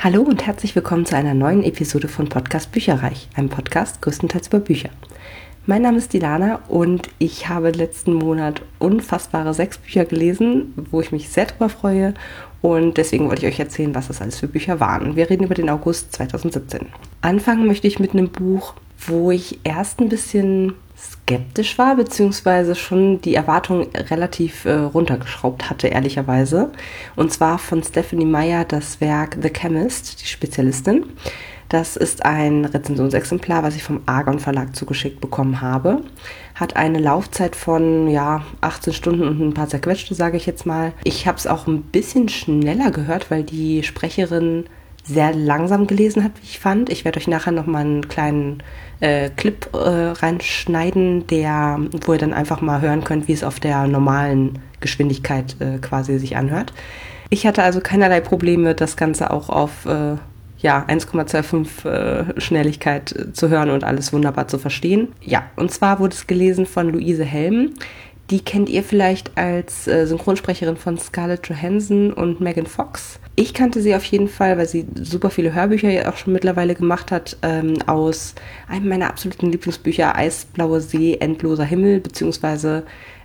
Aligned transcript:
Hallo 0.00 0.22
und 0.22 0.46
herzlich 0.46 0.76
willkommen 0.76 1.06
zu 1.06 1.16
einer 1.16 1.34
neuen 1.34 1.64
Episode 1.64 2.06
von 2.06 2.28
Podcast 2.28 2.70
Bücherreich, 2.70 3.28
einem 3.34 3.48
Podcast 3.48 4.00
größtenteils 4.00 4.46
über 4.46 4.60
Bücher. 4.60 4.90
Mein 5.66 5.82
Name 5.82 5.98
ist 5.98 6.12
Dilana 6.12 6.60
und 6.68 7.08
ich 7.18 7.48
habe 7.48 7.72
letzten 7.72 8.14
Monat 8.14 8.62
unfassbare 8.78 9.52
sechs 9.54 9.76
Bücher 9.76 10.04
gelesen, 10.04 10.72
wo 10.92 11.00
ich 11.00 11.10
mich 11.10 11.30
sehr 11.30 11.46
darüber 11.46 11.68
freue 11.68 12.14
und 12.62 12.96
deswegen 12.96 13.28
wollte 13.28 13.44
ich 13.44 13.54
euch 13.54 13.58
erzählen, 13.58 13.92
was 13.92 14.06
das 14.06 14.22
alles 14.22 14.38
für 14.38 14.46
Bücher 14.46 14.78
waren. 14.78 15.16
Wir 15.16 15.28
reden 15.30 15.42
über 15.42 15.56
den 15.56 15.68
August 15.68 16.12
2017. 16.12 16.86
Anfangen 17.20 17.66
möchte 17.66 17.88
ich 17.88 17.98
mit 17.98 18.12
einem 18.12 18.28
Buch, 18.28 18.74
wo 19.04 19.32
ich 19.32 19.58
erst 19.64 19.98
ein 19.98 20.08
bisschen 20.08 20.74
skeptisch 20.98 21.78
war, 21.78 21.96
beziehungsweise 21.96 22.74
schon 22.74 23.20
die 23.20 23.34
Erwartungen 23.34 23.88
relativ 23.94 24.64
äh, 24.64 24.72
runtergeschraubt 24.72 25.70
hatte, 25.70 25.88
ehrlicherweise. 25.88 26.70
Und 27.16 27.32
zwar 27.32 27.58
von 27.58 27.82
Stephanie 27.82 28.24
Meyer 28.24 28.64
das 28.64 29.00
Werk 29.00 29.36
The 29.40 29.50
Chemist, 29.50 30.22
die 30.22 30.26
Spezialistin. 30.26 31.04
Das 31.68 31.96
ist 31.96 32.24
ein 32.24 32.64
Rezensionsexemplar, 32.64 33.62
was 33.62 33.76
ich 33.76 33.82
vom 33.82 34.00
Argon 34.06 34.38
Verlag 34.38 34.74
zugeschickt 34.74 35.20
bekommen 35.20 35.60
habe. 35.60 36.02
Hat 36.54 36.76
eine 36.76 36.98
Laufzeit 36.98 37.54
von 37.54 38.08
ja 38.08 38.42
18 38.62 38.94
Stunden 38.94 39.28
und 39.28 39.40
ein 39.40 39.54
paar 39.54 39.68
zerquetschte, 39.68 40.14
sage 40.14 40.38
ich 40.38 40.46
jetzt 40.46 40.64
mal. 40.64 40.92
Ich 41.04 41.26
habe 41.26 41.36
es 41.36 41.46
auch 41.46 41.66
ein 41.66 41.82
bisschen 41.82 42.30
schneller 42.30 42.90
gehört, 42.90 43.30
weil 43.30 43.42
die 43.42 43.82
Sprecherin 43.82 44.64
sehr 45.08 45.34
langsam 45.34 45.86
gelesen 45.86 46.22
hat, 46.22 46.32
wie 46.36 46.44
ich 46.44 46.58
fand. 46.58 46.90
Ich 46.90 47.04
werde 47.04 47.18
euch 47.18 47.28
nachher 47.28 47.52
noch 47.52 47.66
mal 47.66 47.80
einen 47.80 48.08
kleinen 48.08 48.62
äh, 49.00 49.30
Clip 49.30 49.68
äh, 49.72 49.78
reinschneiden, 49.78 51.26
der, 51.26 51.80
wo 52.04 52.12
ihr 52.12 52.18
dann 52.18 52.34
einfach 52.34 52.60
mal 52.60 52.80
hören 52.80 53.04
könnt, 53.04 53.28
wie 53.28 53.32
es 53.32 53.44
auf 53.44 53.58
der 53.58 53.86
normalen 53.86 54.58
Geschwindigkeit 54.80 55.56
äh, 55.60 55.78
quasi 55.78 56.18
sich 56.18 56.36
anhört. 56.36 56.72
Ich 57.30 57.46
hatte 57.46 57.62
also 57.62 57.80
keinerlei 57.80 58.20
Probleme, 58.20 58.74
das 58.74 58.96
Ganze 58.96 59.30
auch 59.30 59.48
auf 59.48 59.86
äh, 59.86 60.16
ja, 60.60 60.84
1,25 60.88 61.88
äh, 61.88 62.40
Schnelligkeit 62.40 63.12
äh, 63.12 63.32
zu 63.32 63.48
hören 63.48 63.70
und 63.70 63.84
alles 63.84 64.12
wunderbar 64.12 64.48
zu 64.48 64.58
verstehen. 64.58 65.08
Ja, 65.22 65.44
und 65.56 65.70
zwar 65.70 66.00
wurde 66.00 66.14
es 66.14 66.26
gelesen 66.26 66.66
von 66.66 66.90
Luise 66.90 67.24
Helm. 67.24 67.74
Die 68.30 68.40
kennt 68.40 68.68
ihr 68.68 68.82
vielleicht 68.82 69.38
als 69.38 69.86
äh, 69.86 70.06
Synchronsprecherin 70.06 70.76
von 70.76 70.98
Scarlett 70.98 71.48
Johansson 71.48 72.12
und 72.12 72.42
Megan 72.42 72.66
Fox. 72.66 73.18
Ich 73.36 73.54
kannte 73.54 73.80
sie 73.80 73.94
auf 73.94 74.04
jeden 74.04 74.28
Fall, 74.28 74.58
weil 74.58 74.68
sie 74.68 74.86
super 75.00 75.30
viele 75.30 75.54
Hörbücher 75.54 75.88
ja 75.88 76.10
auch 76.10 76.16
schon 76.18 76.34
mittlerweile 76.34 76.74
gemacht 76.74 77.10
hat, 77.10 77.38
ähm, 77.40 77.78
aus 77.86 78.34
einem 78.68 78.88
meiner 78.88 79.08
absoluten 79.08 79.50
Lieblingsbücher, 79.50 80.14
Eisblaue 80.14 80.82
See, 80.82 81.16
Endloser 81.18 81.64
Himmel, 81.64 82.00
beziehungsweise 82.00 82.84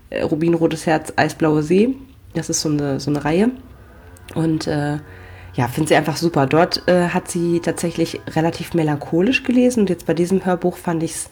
äh, 0.10 0.22
Rubinrotes 0.22 0.86
Herz, 0.86 1.12
Eisblaue 1.18 1.64
See. 1.64 1.96
Das 2.34 2.50
ist 2.50 2.62
so 2.62 2.70
eine, 2.70 3.02
so 3.02 3.12
eine 3.12 3.26
Reihe. 3.26 3.52
Und 4.36 4.68
äh, 4.68 5.00
ja, 5.56 5.68
finde 5.68 5.90
sie 5.90 5.96
einfach 5.96 6.16
super. 6.16 6.48
Dort 6.48 6.88
äh, 6.88 7.10
hat 7.10 7.30
sie 7.30 7.60
tatsächlich 7.60 8.22
relativ 8.36 8.74
melancholisch 8.74 9.44
gelesen 9.44 9.82
und 9.82 9.90
jetzt 9.90 10.06
bei 10.06 10.14
diesem 10.14 10.46
Hörbuch 10.46 10.78
fand 10.78 11.04
ich 11.04 11.12
es 11.12 11.30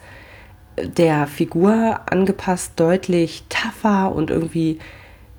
der 0.76 1.26
Figur 1.26 2.00
angepasst, 2.06 2.72
deutlich 2.76 3.44
tougher 3.48 4.14
und 4.14 4.30
irgendwie 4.30 4.78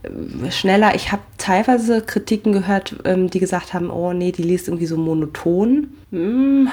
äh, 0.04 0.52
schneller. 0.52 0.96
Ich 0.96 1.12
habe 1.12 1.24
teilweise 1.38 2.02
Kritiken 2.02 2.54
gehört, 2.54 2.96
ähm, 3.06 3.30
die 3.30 3.40
gesagt 3.40 3.74
haben, 3.74 3.90
oh 3.90 4.14
nee, 4.14 4.32
die 4.32 4.44
liest 4.44 4.68
irgendwie 4.68 4.86
so 4.86 4.98
monoton. 4.98 5.88
Hm, 6.12 6.70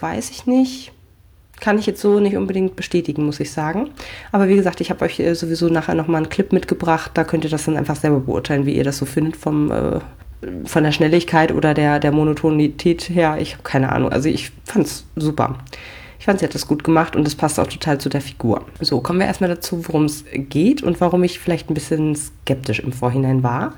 weiß 0.00 0.30
ich 0.30 0.46
nicht. 0.46 0.92
Kann 1.60 1.78
ich 1.78 1.86
jetzt 1.86 2.00
so 2.00 2.18
nicht 2.18 2.36
unbedingt 2.36 2.74
bestätigen, 2.74 3.24
muss 3.24 3.38
ich 3.38 3.52
sagen. 3.52 3.90
Aber 4.32 4.48
wie 4.48 4.56
gesagt, 4.56 4.80
ich 4.80 4.90
habe 4.90 5.04
euch 5.04 5.20
äh, 5.20 5.34
sowieso 5.34 5.68
nachher 5.68 5.94
nochmal 5.94 6.22
einen 6.22 6.28
Clip 6.28 6.52
mitgebracht. 6.52 7.12
Da 7.14 7.24
könnt 7.24 7.44
ihr 7.44 7.50
das 7.50 7.64
dann 7.64 7.76
einfach 7.76 7.96
selber 7.96 8.20
beurteilen, 8.20 8.66
wie 8.66 8.74
ihr 8.76 8.84
das 8.84 8.98
so 8.98 9.06
findet 9.06 9.36
vom, 9.36 9.70
äh, 9.70 10.00
von 10.64 10.82
der 10.82 10.92
Schnelligkeit 10.92 11.52
oder 11.52 11.72
der, 11.72 12.00
der 12.00 12.12
Monotonität 12.12 13.08
her. 13.08 13.38
Ich 13.40 13.52
habe 13.52 13.62
keine 13.62 13.92
Ahnung. 13.92 14.10
Also 14.10 14.28
ich 14.28 14.50
fand 14.64 14.86
es 14.86 15.06
super. 15.14 15.56
Ich 16.22 16.26
fand, 16.26 16.38
sie 16.38 16.44
hat 16.44 16.54
das 16.54 16.68
gut 16.68 16.84
gemacht 16.84 17.16
und 17.16 17.26
es 17.26 17.34
passt 17.34 17.58
auch 17.58 17.66
total 17.66 17.98
zu 17.98 18.08
der 18.08 18.20
Figur. 18.20 18.64
So, 18.78 19.00
kommen 19.00 19.18
wir 19.18 19.26
erstmal 19.26 19.50
dazu, 19.50 19.88
worum 19.88 20.04
es 20.04 20.24
geht 20.32 20.80
und 20.80 21.00
warum 21.00 21.24
ich 21.24 21.40
vielleicht 21.40 21.68
ein 21.68 21.74
bisschen 21.74 22.14
skeptisch 22.14 22.78
im 22.78 22.92
Vorhinein 22.92 23.42
war. 23.42 23.74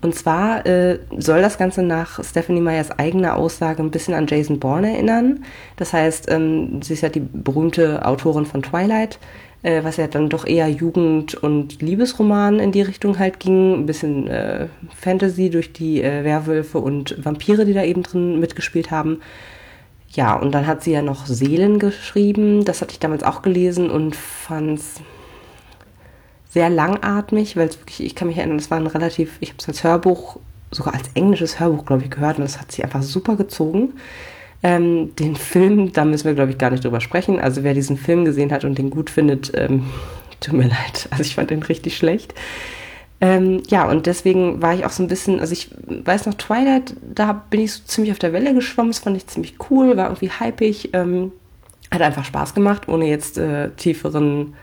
Und 0.00 0.14
zwar 0.14 0.64
äh, 0.64 1.00
soll 1.18 1.42
das 1.42 1.58
Ganze 1.58 1.82
nach 1.82 2.24
Stephanie 2.24 2.62
Meyers 2.62 2.92
eigener 2.92 3.36
Aussage 3.36 3.82
ein 3.82 3.90
bisschen 3.90 4.14
an 4.14 4.26
Jason 4.26 4.58
Bourne 4.58 4.90
erinnern. 4.90 5.44
Das 5.76 5.92
heißt, 5.92 6.30
ähm, 6.30 6.80
sie 6.80 6.94
ist 6.94 7.02
ja 7.02 7.10
die 7.10 7.20
berühmte 7.20 8.06
Autorin 8.06 8.46
von 8.46 8.62
Twilight, 8.62 9.18
äh, 9.62 9.84
was 9.84 9.98
ja 9.98 10.06
dann 10.06 10.30
doch 10.30 10.46
eher 10.46 10.68
Jugend- 10.68 11.34
und 11.34 11.82
Liebesroman 11.82 12.58
in 12.58 12.72
die 12.72 12.80
Richtung 12.80 13.18
halt 13.18 13.38
ging. 13.38 13.74
Ein 13.74 13.84
bisschen 13.84 14.28
äh, 14.28 14.68
Fantasy 14.98 15.50
durch 15.50 15.74
die 15.74 16.00
äh, 16.00 16.24
Werwölfe 16.24 16.78
und 16.78 17.22
Vampire, 17.22 17.66
die 17.66 17.74
da 17.74 17.84
eben 17.84 18.02
drin 18.02 18.40
mitgespielt 18.40 18.90
haben. 18.90 19.20
Ja, 20.14 20.34
und 20.34 20.52
dann 20.52 20.66
hat 20.66 20.82
sie 20.82 20.92
ja 20.92 21.02
noch 21.02 21.26
Seelen 21.26 21.78
geschrieben. 21.78 22.64
Das 22.64 22.82
hatte 22.82 22.92
ich 22.92 22.98
damals 22.98 23.22
auch 23.22 23.42
gelesen 23.42 23.90
und 23.90 24.14
fand 24.14 24.78
es 24.78 25.00
sehr 26.50 26.68
langatmig, 26.68 27.56
weil 27.56 27.68
es 27.68 27.78
wirklich, 27.78 28.04
ich 28.04 28.14
kann 28.14 28.28
mich 28.28 28.36
erinnern, 28.36 28.58
das 28.58 28.70
war 28.70 28.78
ein 28.78 28.86
relativ, 28.86 29.38
ich 29.40 29.50
habe 29.50 29.58
es 29.58 29.68
als 29.68 29.84
Hörbuch, 29.84 30.38
sogar 30.70 30.94
als 30.94 31.08
englisches 31.14 31.58
Hörbuch, 31.58 31.86
glaube 31.86 32.02
ich, 32.02 32.10
gehört 32.10 32.36
und 32.36 32.44
das 32.44 32.60
hat 32.60 32.70
sie 32.70 32.84
einfach 32.84 33.02
super 33.02 33.36
gezogen. 33.36 33.94
Ähm, 34.62 35.16
den 35.16 35.34
Film, 35.36 35.94
da 35.94 36.04
müssen 36.04 36.26
wir, 36.26 36.34
glaube 36.34 36.50
ich, 36.50 36.58
gar 36.58 36.70
nicht 36.70 36.84
drüber 36.84 37.00
sprechen. 37.00 37.40
Also 37.40 37.64
wer 37.64 37.72
diesen 37.72 37.96
Film 37.96 38.26
gesehen 38.26 38.52
hat 38.52 38.64
und 38.64 38.76
den 38.76 38.90
gut 38.90 39.08
findet, 39.08 39.52
ähm, 39.54 39.86
tut 40.40 40.54
mir 40.54 40.68
leid. 40.68 41.08
Also 41.10 41.22
ich 41.22 41.36
fand 41.36 41.50
den 41.50 41.62
richtig 41.62 41.96
schlecht. 41.96 42.34
Ähm, 43.22 43.62
ja, 43.68 43.88
und 43.88 44.06
deswegen 44.06 44.60
war 44.62 44.74
ich 44.74 44.84
auch 44.84 44.90
so 44.90 45.00
ein 45.00 45.06
bisschen, 45.06 45.38
also 45.38 45.52
ich 45.52 45.70
weiß 45.86 46.26
noch, 46.26 46.34
Twilight, 46.34 46.94
da 47.02 47.44
bin 47.50 47.60
ich 47.60 47.72
so 47.72 47.82
ziemlich 47.84 48.10
auf 48.10 48.18
der 48.18 48.32
Welle 48.32 48.52
geschwommen, 48.52 48.90
das 48.90 48.98
fand 48.98 49.16
ich 49.16 49.28
ziemlich 49.28 49.54
cool, 49.70 49.96
war 49.96 50.06
irgendwie 50.06 50.32
hypig, 50.40 50.90
ähm, 50.92 51.30
hat 51.92 52.02
einfach 52.02 52.24
Spaß 52.24 52.52
gemacht, 52.52 52.88
ohne 52.88 53.06
jetzt 53.06 53.38
äh, 53.38 53.70
tieferen 53.76 54.54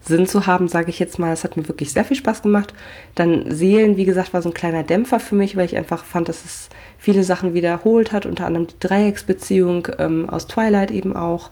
Sinn 0.00 0.26
zu 0.26 0.48
haben, 0.48 0.66
sage 0.66 0.90
ich 0.90 0.98
jetzt 0.98 1.20
mal. 1.20 1.32
Es 1.32 1.44
hat 1.44 1.56
mir 1.56 1.68
wirklich 1.68 1.92
sehr 1.92 2.04
viel 2.04 2.16
Spaß 2.16 2.42
gemacht. 2.42 2.74
Dann 3.14 3.48
Seelen, 3.48 3.96
wie 3.96 4.06
gesagt, 4.06 4.34
war 4.34 4.42
so 4.42 4.48
ein 4.48 4.54
kleiner 4.54 4.82
Dämpfer 4.82 5.20
für 5.20 5.36
mich, 5.36 5.56
weil 5.56 5.66
ich 5.66 5.76
einfach 5.76 6.04
fand, 6.04 6.28
dass 6.28 6.44
es 6.44 6.68
viele 6.98 7.22
Sachen 7.22 7.54
wiederholt 7.54 8.10
hat, 8.10 8.26
unter 8.26 8.46
anderem 8.46 8.66
die 8.66 8.80
Dreiecksbeziehung 8.80 9.86
ähm, 9.98 10.28
aus 10.28 10.48
Twilight 10.48 10.90
eben 10.90 11.14
auch 11.14 11.50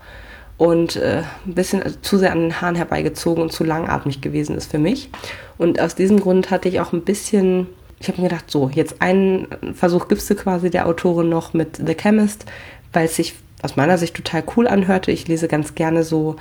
und 0.59 0.97
äh, 0.97 1.23
ein 1.47 1.55
bisschen 1.55 1.83
zu 2.03 2.19
sehr 2.19 2.33
an 2.33 2.41
den 2.41 2.61
Haaren 2.61 2.75
herbeigezogen 2.75 3.43
und 3.43 3.53
zu 3.53 3.65
langatmig 3.65 4.21
gewesen 4.21 4.57
ist 4.57 4.71
für 4.71 4.79
mich. 4.79 5.09
Und 5.57 5.81
aus 5.81 5.95
diesem 5.95 6.21
Grund 6.21 6.51
hatte 6.51 6.69
ich 6.69 6.81
auch 6.81 6.93
ein 6.93 7.03
bisschen, 7.03 7.69
ich 8.01 8.09
habe 8.09 8.21
mir 8.21 8.29
gedacht, 8.29 8.51
so, 8.51 8.69
jetzt 8.69 9.01
einen 9.01 9.47
Versuch 9.75 10.09
gibst 10.09 10.29
du 10.29 10.35
quasi 10.35 10.69
der 10.69 10.87
Autorin 10.87 11.29
noch 11.29 11.55
mit 11.55 11.77
The 11.77 11.95
Chemist, 11.95 12.45
weil 12.93 13.07
es 13.07 13.17
sich 13.17 13.35
aus 13.63 13.77
meiner 13.77 13.99
Sicht 13.99 14.17
total 14.17 14.43
cool 14.57 14.67
anhörte. 14.67 15.13
Ich 15.13 15.29
lese 15.29 15.47
ganz 15.47 15.77
gerne 15.77 16.03
so 16.03 16.35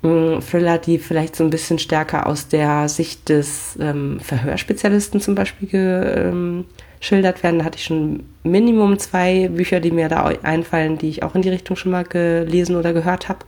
mh, 0.00 0.10
mm, 0.10 0.40
Thriller, 0.40 0.78
die 0.78 0.98
vielleicht 0.98 1.36
so 1.36 1.44
ein 1.44 1.50
bisschen 1.50 1.78
stärker 1.78 2.26
aus 2.26 2.48
der 2.48 2.88
Sicht 2.88 3.28
des 3.28 3.76
ähm, 3.78 4.18
Verhörspezialisten 4.20 5.20
zum 5.20 5.34
Beispiel 5.34 6.14
ähm, 6.16 6.64
geschildert 7.00 7.42
werden. 7.42 7.58
Da 7.58 7.64
hatte 7.64 7.78
ich 7.78 7.84
schon 7.84 8.24
Minimum 8.42 8.98
zwei 8.98 9.48
Bücher, 9.48 9.80
die 9.80 9.90
mir 9.90 10.08
da 10.08 10.24
einfallen, 10.42 10.98
die 10.98 11.08
ich 11.08 11.22
auch 11.22 11.34
in 11.34 11.42
die 11.42 11.50
Richtung 11.50 11.76
schon 11.76 11.92
mal 11.92 12.04
gelesen 12.04 12.76
oder 12.76 12.92
gehört 12.92 13.28
habe. 13.28 13.40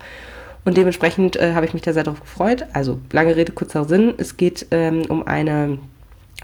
Und 0.64 0.76
dementsprechend 0.76 1.36
äh, 1.36 1.54
habe 1.54 1.66
ich 1.66 1.72
mich 1.72 1.82
da 1.82 1.92
sehr 1.92 2.04
darauf 2.04 2.20
gefreut. 2.20 2.66
Also 2.72 2.98
lange 3.12 3.36
Rede, 3.36 3.53
kurzer 3.53 3.84
Sinn. 3.84 4.14
Es 4.19 4.36
geht 4.36 4.66
ähm, 4.70 5.03
um 5.09 5.26
eine 5.26 5.78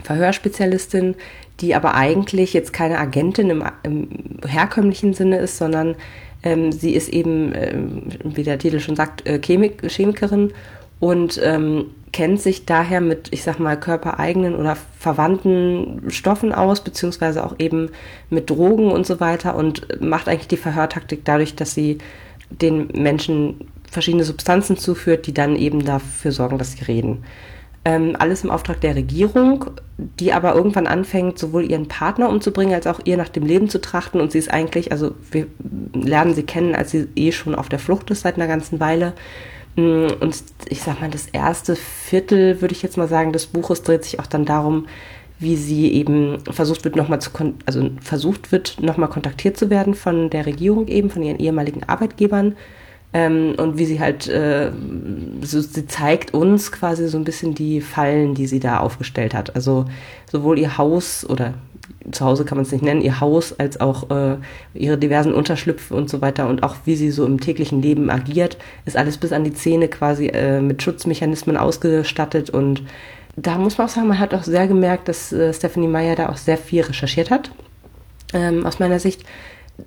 Verhörspezialistin, 0.03 1.15
die 1.60 1.75
aber 1.75 1.94
eigentlich 1.94 2.53
jetzt 2.53 2.72
keine 2.72 2.98
Agentin 2.98 3.50
im, 3.50 3.65
im 3.82 4.09
herkömmlichen 4.47 5.15
Sinne 5.15 5.38
ist, 5.38 5.59
sondern 5.59 5.94
ähm, 6.42 6.72
sie 6.72 6.94
ist 6.94 7.09
eben, 7.09 7.53
ähm, 7.54 8.03
wie 8.25 8.42
der 8.42 8.59
Titel 8.59 8.81
schon 8.81 8.97
sagt, 8.97 9.26
äh, 9.26 9.38
Chemik 9.38 9.82
Chemikerin 9.88 10.53
und 11.04 11.38
ähm, 11.44 11.91
kennt 12.12 12.41
sich 12.41 12.65
daher 12.65 13.03
mit, 13.03 13.28
ich 13.31 13.42
sag 13.42 13.59
mal, 13.59 13.78
körpereigenen 13.78 14.54
oder 14.54 14.75
verwandten 14.98 16.04
Stoffen 16.09 16.50
aus, 16.50 16.82
beziehungsweise 16.82 17.44
auch 17.44 17.56
eben 17.59 17.91
mit 18.31 18.48
Drogen 18.48 18.91
und 18.91 19.04
so 19.04 19.20
weiter 19.20 19.54
und 19.54 20.00
macht 20.00 20.31
eigentlich 20.31 20.48
die 20.48 20.56
Verhörtaktik 20.56 21.21
dadurch, 21.27 21.56
dass 21.56 21.74
sie 21.74 21.98
den 22.48 22.86
Menschen 22.95 23.68
verschiedene 23.91 24.24
Substanzen 24.24 24.78
zuführt, 24.78 25.27
die 25.27 25.34
dann 25.34 25.56
eben 25.56 25.84
dafür 25.84 26.33
sorgen, 26.33 26.56
dass 26.56 26.72
sie 26.72 26.84
reden. 26.84 27.22
Ähm, 27.84 28.16
alles 28.18 28.42
im 28.42 28.51
Auftrag 28.51 28.80
der 28.80 28.97
Regierung, 28.97 29.66
die 29.98 30.33
aber 30.33 30.54
irgendwann 30.54 30.86
anfängt, 30.86 31.39
sowohl 31.39 31.71
ihren 31.71 31.86
Partner 31.86 32.30
umzubringen, 32.30 32.72
als 32.72 32.86
auch 32.86 33.01
ihr 33.04 33.18
nach 33.18 33.28
dem 33.28 33.45
Leben 33.45 33.68
zu 33.68 33.78
trachten. 33.78 34.22
Und 34.22 34.33
sie 34.33 34.39
ist 34.39 34.51
eigentlich, 34.51 34.91
also 34.91 35.10
wir 35.30 35.48
lernen 35.92 36.33
sie 36.33 36.45
kennen, 36.45 36.74
als 36.74 36.92
sie 36.92 37.09
eh 37.15 37.30
schon 37.30 37.54
auf 37.54 37.68
der 37.68 37.78
Flucht 37.78 38.10
ist 38.10 38.22
seit 38.22 38.36
einer 38.36 38.47
ganzen 38.47 38.80
Weile 38.80 39.12
und 39.76 40.44
ich 40.68 40.82
sag 40.82 41.00
mal, 41.00 41.10
das 41.10 41.26
erste 41.26 41.76
Viertel, 41.76 42.60
würde 42.60 42.74
ich 42.74 42.82
jetzt 42.82 42.97
mal 42.97 43.09
sagen, 43.09 43.32
des 43.32 43.47
Buches 43.47 43.82
dreht 43.82 44.04
sich 44.04 44.21
auch 44.21 44.26
dann 44.26 44.44
darum, 44.44 44.86
wie 45.41 45.56
sie 45.56 45.92
eben 45.92 46.38
versucht 46.50 46.84
wird, 46.84 46.97
nochmal 46.97 47.21
zu, 47.21 47.30
also 47.66 47.91
versucht 48.00 48.53
wird, 48.53 48.80
nochmal 48.80 49.09
kontaktiert 49.09 49.56
zu 49.56 49.71
werden 49.71 49.94
von 49.94 50.30
der 50.30 50.47
Regierung 50.47 50.86
eben, 50.86 51.10
von 51.10 51.22
ihren 51.22 51.38
ehemaligen 51.38 51.82
Arbeitgebern. 51.84 52.56
Ähm, 53.12 53.54
und 53.59 53.78
wie 53.78 53.84
sie 53.84 54.00
halt, 54.00 54.28
äh, 54.28 54.72
so, 55.42 55.60
sie 55.60 55.86
zeigt 55.86 56.34
uns 56.34 56.72
quasi 56.72 57.09
so 57.09 57.18
ein 57.18 57.24
bisschen 57.24 57.54
die 57.54 57.80
Fallen, 57.80 58.34
die 58.34 58.47
sie 58.47 58.60
da 58.60 58.80
aufgestellt 58.80 59.34
hat. 59.34 59.54
Also 59.54 59.86
sowohl 60.30 60.59
ihr 60.59 60.78
Haus 60.78 61.24
oder 61.28 61.54
zu 62.10 62.24
Hause 62.24 62.45
kann 62.45 62.59
man 62.59 62.65
es 62.65 62.72
nicht 62.72 62.84
nennen, 62.84 63.01
ihr 63.01 63.21
Haus, 63.21 63.59
als 63.59 63.80
auch 63.80 64.10
äh, 64.10 64.36
ihre 64.74 64.98
diversen 64.98 65.33
Unterschlüpfe 65.33 65.95
und 65.95 66.10
so 66.10 66.21
weiter 66.21 66.48
und 66.48 66.62
auch 66.62 66.77
wie 66.84 66.97
sie 66.97 67.10
so 67.10 67.24
im 67.24 67.41
täglichen 67.41 67.83
Leben 67.83 68.10
agiert, 68.10 68.59
ist 68.84 68.97
alles 68.97 69.18
bis 69.18 69.33
an 69.33 69.45
die 69.45 69.54
Zähne 69.54 69.89
quasi 69.89 70.27
äh, 70.27 70.60
mit 70.60 70.83
Schutzmechanismen 70.83 71.56
ausgestattet 71.56 72.51
und 72.51 72.83
da 73.36 73.59
muss 73.59 73.78
man 73.78 73.89
auch 73.89 73.91
sagen, 73.91 74.09
man 74.09 74.18
hat 74.18 74.34
auch 74.34 74.45
sehr 74.45 74.68
gemerkt, 74.68 75.09
dass 75.09 75.33
äh, 75.33 75.53
Stephanie 75.53 75.89
Meyer 75.89 76.15
da 76.15 76.28
auch 76.28 76.36
sehr 76.36 76.56
viel 76.59 76.83
recherchiert 76.83 77.30
hat. 77.30 77.51
Ähm, 78.33 78.65
aus 78.65 78.78
meiner 78.78 79.01
Sicht, 79.01 79.24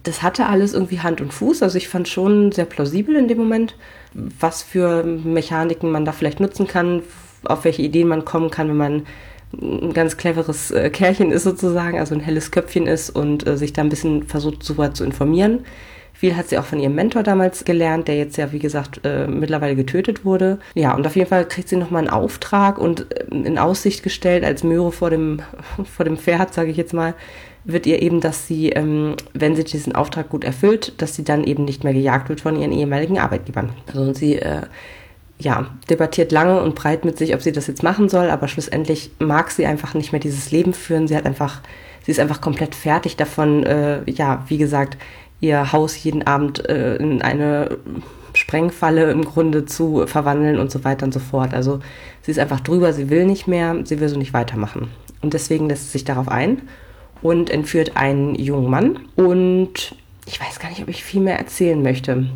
das 0.03 0.21
hatte 0.21 0.47
alles 0.47 0.73
irgendwie 0.73 0.99
Hand 0.99 1.21
und 1.21 1.33
Fuß. 1.33 1.63
Also 1.63 1.77
ich 1.77 1.87
fand 1.87 2.07
schon 2.09 2.51
sehr 2.51 2.65
plausibel 2.65 3.15
in 3.15 3.27
dem 3.27 3.37
Moment, 3.37 3.75
was 4.13 4.63
für 4.63 5.03
Mechaniken 5.03 5.91
man 5.91 6.03
da 6.03 6.11
vielleicht 6.11 6.39
nutzen 6.39 6.67
kann, 6.67 7.03
auf 7.45 7.63
welche 7.63 7.83
Ideen 7.83 8.07
man 8.07 8.25
kommen 8.25 8.51
kann, 8.51 8.67
wenn 8.67 8.77
man 8.77 9.05
ein 9.53 9.93
ganz 9.93 10.17
cleveres 10.17 10.71
äh, 10.71 10.89
Kerlchen 10.89 11.31
ist 11.31 11.43
sozusagen, 11.43 11.99
also 11.99 12.13
ein 12.13 12.21
helles 12.21 12.51
Köpfchen 12.51 12.87
ist 12.87 13.09
und 13.09 13.47
äh, 13.47 13.57
sich 13.57 13.73
da 13.73 13.81
ein 13.81 13.89
bisschen 13.89 14.23
versucht, 14.23 14.77
weit 14.77 14.97
zu 14.97 15.03
informieren. 15.03 15.65
Viel 16.13 16.35
hat 16.35 16.49
sie 16.49 16.57
auch 16.57 16.65
von 16.65 16.79
ihrem 16.79 16.95
Mentor 16.95 17.21
damals 17.21 17.63
gelernt, 17.63 18.07
der 18.07 18.17
jetzt 18.17 18.37
ja, 18.37 18.51
wie 18.51 18.57
gesagt, 18.57 19.01
äh, 19.03 19.27
mittlerweile 19.27 19.75
getötet 19.75 20.25
wurde. 20.25 20.57
Ja, 20.73 20.95
und 20.95 21.05
auf 21.05 21.15
jeden 21.15 21.29
Fall 21.29 21.47
kriegt 21.47 21.69
sie 21.69 21.75
nochmal 21.75 21.99
einen 21.99 22.09
Auftrag 22.09 22.79
und 22.79 23.05
äh, 23.13 23.25
in 23.29 23.59
Aussicht 23.59 24.01
gestellt, 24.03 24.43
als 24.43 24.63
Möhre 24.63 24.91
vor 24.91 25.11
dem, 25.11 25.41
vor 25.95 26.05
dem 26.05 26.17
Pferd, 26.17 26.53
sage 26.53 26.71
ich 26.71 26.77
jetzt 26.77 26.93
mal, 26.93 27.13
wird 27.65 27.85
ihr 27.85 28.01
eben, 28.01 28.19
dass 28.19 28.47
sie, 28.47 28.69
ähm, 28.69 29.15
wenn 29.33 29.55
sie 29.55 29.63
diesen 29.63 29.93
Auftrag 29.93 30.29
gut 30.29 30.43
erfüllt, 30.43 30.99
dass 31.01 31.15
sie 31.15 31.23
dann 31.23 31.43
eben 31.43 31.65
nicht 31.65 31.83
mehr 31.83 31.93
gejagt 31.93 32.29
wird 32.29 32.41
von 32.41 32.59
ihren 32.59 32.71
ehemaligen 32.71 33.19
Arbeitgebern. 33.19 33.69
Also 33.87 34.01
und 34.01 34.17
sie 34.17 34.37
äh, 34.37 34.61
ja, 35.39 35.67
debattiert 35.89 36.31
lange 36.31 36.61
und 36.61 36.75
breit 36.75 37.05
mit 37.05 37.17
sich, 37.17 37.33
ob 37.35 37.41
sie 37.41 37.51
das 37.51 37.67
jetzt 37.67 37.83
machen 37.83 38.09
soll, 38.09 38.29
aber 38.29 38.47
schlussendlich 38.47 39.11
mag 39.19 39.51
sie 39.51 39.65
einfach 39.65 39.93
nicht 39.93 40.11
mehr 40.11 40.21
dieses 40.21 40.51
Leben 40.51 40.73
führen. 40.73 41.07
Sie 41.07 41.15
hat 41.15 41.25
einfach, 41.25 41.61
sie 42.03 42.11
ist 42.11 42.19
einfach 42.19 42.41
komplett 42.41 42.73
fertig 42.73 43.17
davon, 43.17 43.63
äh, 43.63 44.01
ja, 44.09 44.43
wie 44.47 44.57
gesagt, 44.57 44.97
ihr 45.39 45.71
Haus 45.71 46.03
jeden 46.03 46.25
Abend 46.25 46.67
äh, 46.67 46.95
in 46.95 47.21
eine 47.21 47.77
Sprengfalle 48.33 49.11
im 49.11 49.25
Grunde 49.25 49.65
zu 49.65 50.05
verwandeln 50.07 50.57
und 50.57 50.71
so 50.71 50.83
weiter 50.83 51.05
und 51.05 51.13
so 51.13 51.19
fort. 51.19 51.53
Also 51.53 51.79
sie 52.23 52.31
ist 52.31 52.39
einfach 52.39 52.59
drüber, 52.59 52.93
sie 52.93 53.09
will 53.09 53.25
nicht 53.25 53.47
mehr, 53.47 53.75
sie 53.83 53.99
will 53.99 54.09
so 54.09 54.17
nicht 54.17 54.33
weitermachen. 54.33 54.89
Und 55.21 55.33
deswegen 55.33 55.69
lässt 55.69 55.85
sie 55.85 55.91
sich 55.93 56.05
darauf 56.05 56.29
ein 56.29 56.63
und 57.21 57.49
entführt 57.51 57.95
einen 57.95 58.33
jungen 58.35 58.69
Mann. 58.69 58.99
Und 59.15 59.95
ich 60.25 60.39
weiß 60.39 60.59
gar 60.59 60.69
nicht, 60.69 60.81
ob 60.81 60.87
ich 60.87 61.03
viel 61.03 61.21
mehr 61.21 61.37
erzählen 61.37 61.81
möchte 61.81 62.27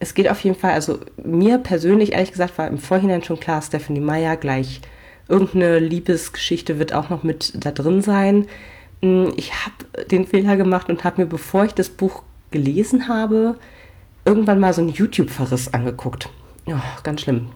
es 0.00 0.14
geht 0.14 0.28
auf 0.28 0.40
jeden 0.40 0.56
Fall, 0.58 0.72
also 0.72 1.00
mir 1.22 1.58
persönlich, 1.58 2.12
ehrlich 2.12 2.32
gesagt, 2.32 2.58
war 2.58 2.68
im 2.68 2.78
Vorhinein 2.78 3.22
schon 3.22 3.40
klar, 3.40 3.62
Stephanie 3.62 4.00
Meyer 4.00 4.36
gleich 4.36 4.80
irgendeine 5.28 5.78
Liebesgeschichte 5.78 6.78
wird 6.78 6.92
auch 6.94 7.10
noch 7.10 7.22
mit 7.22 7.52
da 7.54 7.70
drin 7.70 8.02
sein. 8.02 8.46
Hm, 9.02 9.34
ich 9.36 9.52
habe 9.52 10.06
den 10.06 10.26
Fehler 10.26 10.56
gemacht 10.56 10.88
und 10.88 11.04
habe 11.04 11.22
mir, 11.22 11.28
bevor 11.28 11.64
ich 11.64 11.74
das 11.74 11.90
Buch 11.90 12.22
gelesen 12.50 13.08
habe, 13.08 13.56
irgendwann 14.24 14.58
mal 14.58 14.72
so 14.72 14.80
einen 14.80 14.90
YouTube-Verriss 14.90 15.72
angeguckt. 15.74 16.28
Oh, 16.66 16.74
ganz 17.02 17.20
schlimm. 17.22 17.50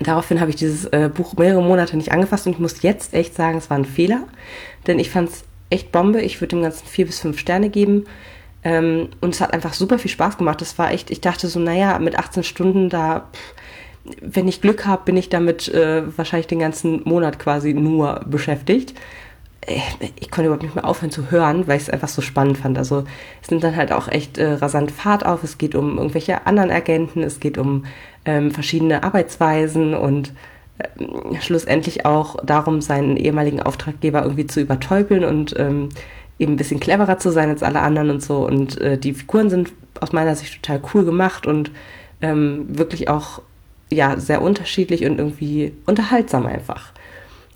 Daraufhin 0.00 0.40
habe 0.40 0.50
ich 0.50 0.56
dieses 0.56 0.86
äh, 0.86 1.10
Buch 1.12 1.34
mehrere 1.36 1.62
Monate 1.62 1.96
nicht 1.96 2.10
angefasst 2.10 2.46
und 2.46 2.54
ich 2.54 2.58
muss 2.58 2.82
jetzt 2.82 3.14
echt 3.14 3.34
sagen, 3.34 3.58
es 3.58 3.70
war 3.70 3.78
ein 3.78 3.84
Fehler, 3.84 4.24
denn 4.86 4.98
ich 4.98 5.10
fand 5.10 5.28
es 5.28 5.44
echt 5.70 5.92
Bombe. 5.92 6.20
Ich 6.20 6.40
würde 6.40 6.56
dem 6.56 6.62
Ganzen 6.62 6.86
vier 6.86 7.06
bis 7.06 7.20
fünf 7.20 7.38
Sterne 7.38 7.68
geben. 7.68 8.06
Ähm, 8.64 9.10
und 9.20 9.34
es 9.34 9.40
hat 9.40 9.52
einfach 9.52 9.74
super 9.74 9.98
viel 9.98 10.10
Spaß 10.10 10.38
gemacht. 10.38 10.60
Das 10.60 10.78
war 10.78 10.90
echt, 10.90 11.10
ich 11.10 11.20
dachte 11.20 11.46
so, 11.48 11.60
naja, 11.60 11.98
mit 11.98 12.18
18 12.18 12.42
Stunden 12.42 12.88
da, 12.88 13.28
wenn 14.20 14.48
ich 14.48 14.62
Glück 14.62 14.86
habe, 14.86 15.02
bin 15.04 15.16
ich 15.16 15.28
damit 15.28 15.68
äh, 15.68 16.02
wahrscheinlich 16.16 16.46
den 16.46 16.58
ganzen 16.58 17.02
Monat 17.04 17.38
quasi 17.38 17.74
nur 17.74 18.20
beschäftigt. 18.26 18.94
Äh, 19.66 19.80
ich 20.18 20.30
konnte 20.30 20.46
überhaupt 20.46 20.62
nicht 20.62 20.74
mehr 20.74 20.86
aufhören 20.86 21.10
zu 21.10 21.30
hören, 21.30 21.66
weil 21.66 21.76
ich 21.76 21.84
es 21.84 21.90
einfach 21.90 22.08
so 22.08 22.22
spannend 22.22 22.58
fand. 22.58 22.78
Also 22.78 23.04
es 23.42 23.50
nimmt 23.50 23.64
dann 23.64 23.76
halt 23.76 23.92
auch 23.92 24.08
echt 24.08 24.38
äh, 24.38 24.54
rasant 24.54 24.90
Fahrt 24.90 25.26
auf. 25.26 25.44
Es 25.44 25.58
geht 25.58 25.74
um 25.74 25.98
irgendwelche 25.98 26.46
anderen 26.46 26.70
Agenten, 26.70 27.22
es 27.22 27.40
geht 27.40 27.58
um 27.58 27.84
ähm, 28.24 28.50
verschiedene 28.50 29.02
Arbeitsweisen 29.02 29.94
und 29.94 30.32
äh, 30.78 31.40
schlussendlich 31.40 32.06
auch 32.06 32.36
darum, 32.44 32.80
seinen 32.80 33.18
ehemaligen 33.18 33.62
Auftraggeber 33.62 34.22
irgendwie 34.22 34.46
zu 34.46 34.60
übertäubeln 34.60 35.24
und 35.24 35.54
ähm, 35.58 35.90
eben 36.38 36.54
ein 36.54 36.56
bisschen 36.56 36.80
cleverer 36.80 37.18
zu 37.18 37.30
sein 37.30 37.50
als 37.50 37.62
alle 37.62 37.80
anderen 37.80 38.10
und 38.10 38.22
so. 38.22 38.46
Und 38.46 38.80
äh, 38.80 38.98
die 38.98 39.14
Figuren 39.14 39.50
sind 39.50 39.72
aus 40.00 40.12
meiner 40.12 40.34
Sicht 40.34 40.62
total 40.62 40.80
cool 40.92 41.04
gemacht 41.04 41.46
und 41.46 41.70
ähm, 42.20 42.66
wirklich 42.68 43.08
auch 43.08 43.40
ja 43.90 44.18
sehr 44.18 44.42
unterschiedlich 44.42 45.04
und 45.04 45.18
irgendwie 45.18 45.72
unterhaltsam 45.86 46.46
einfach. 46.46 46.92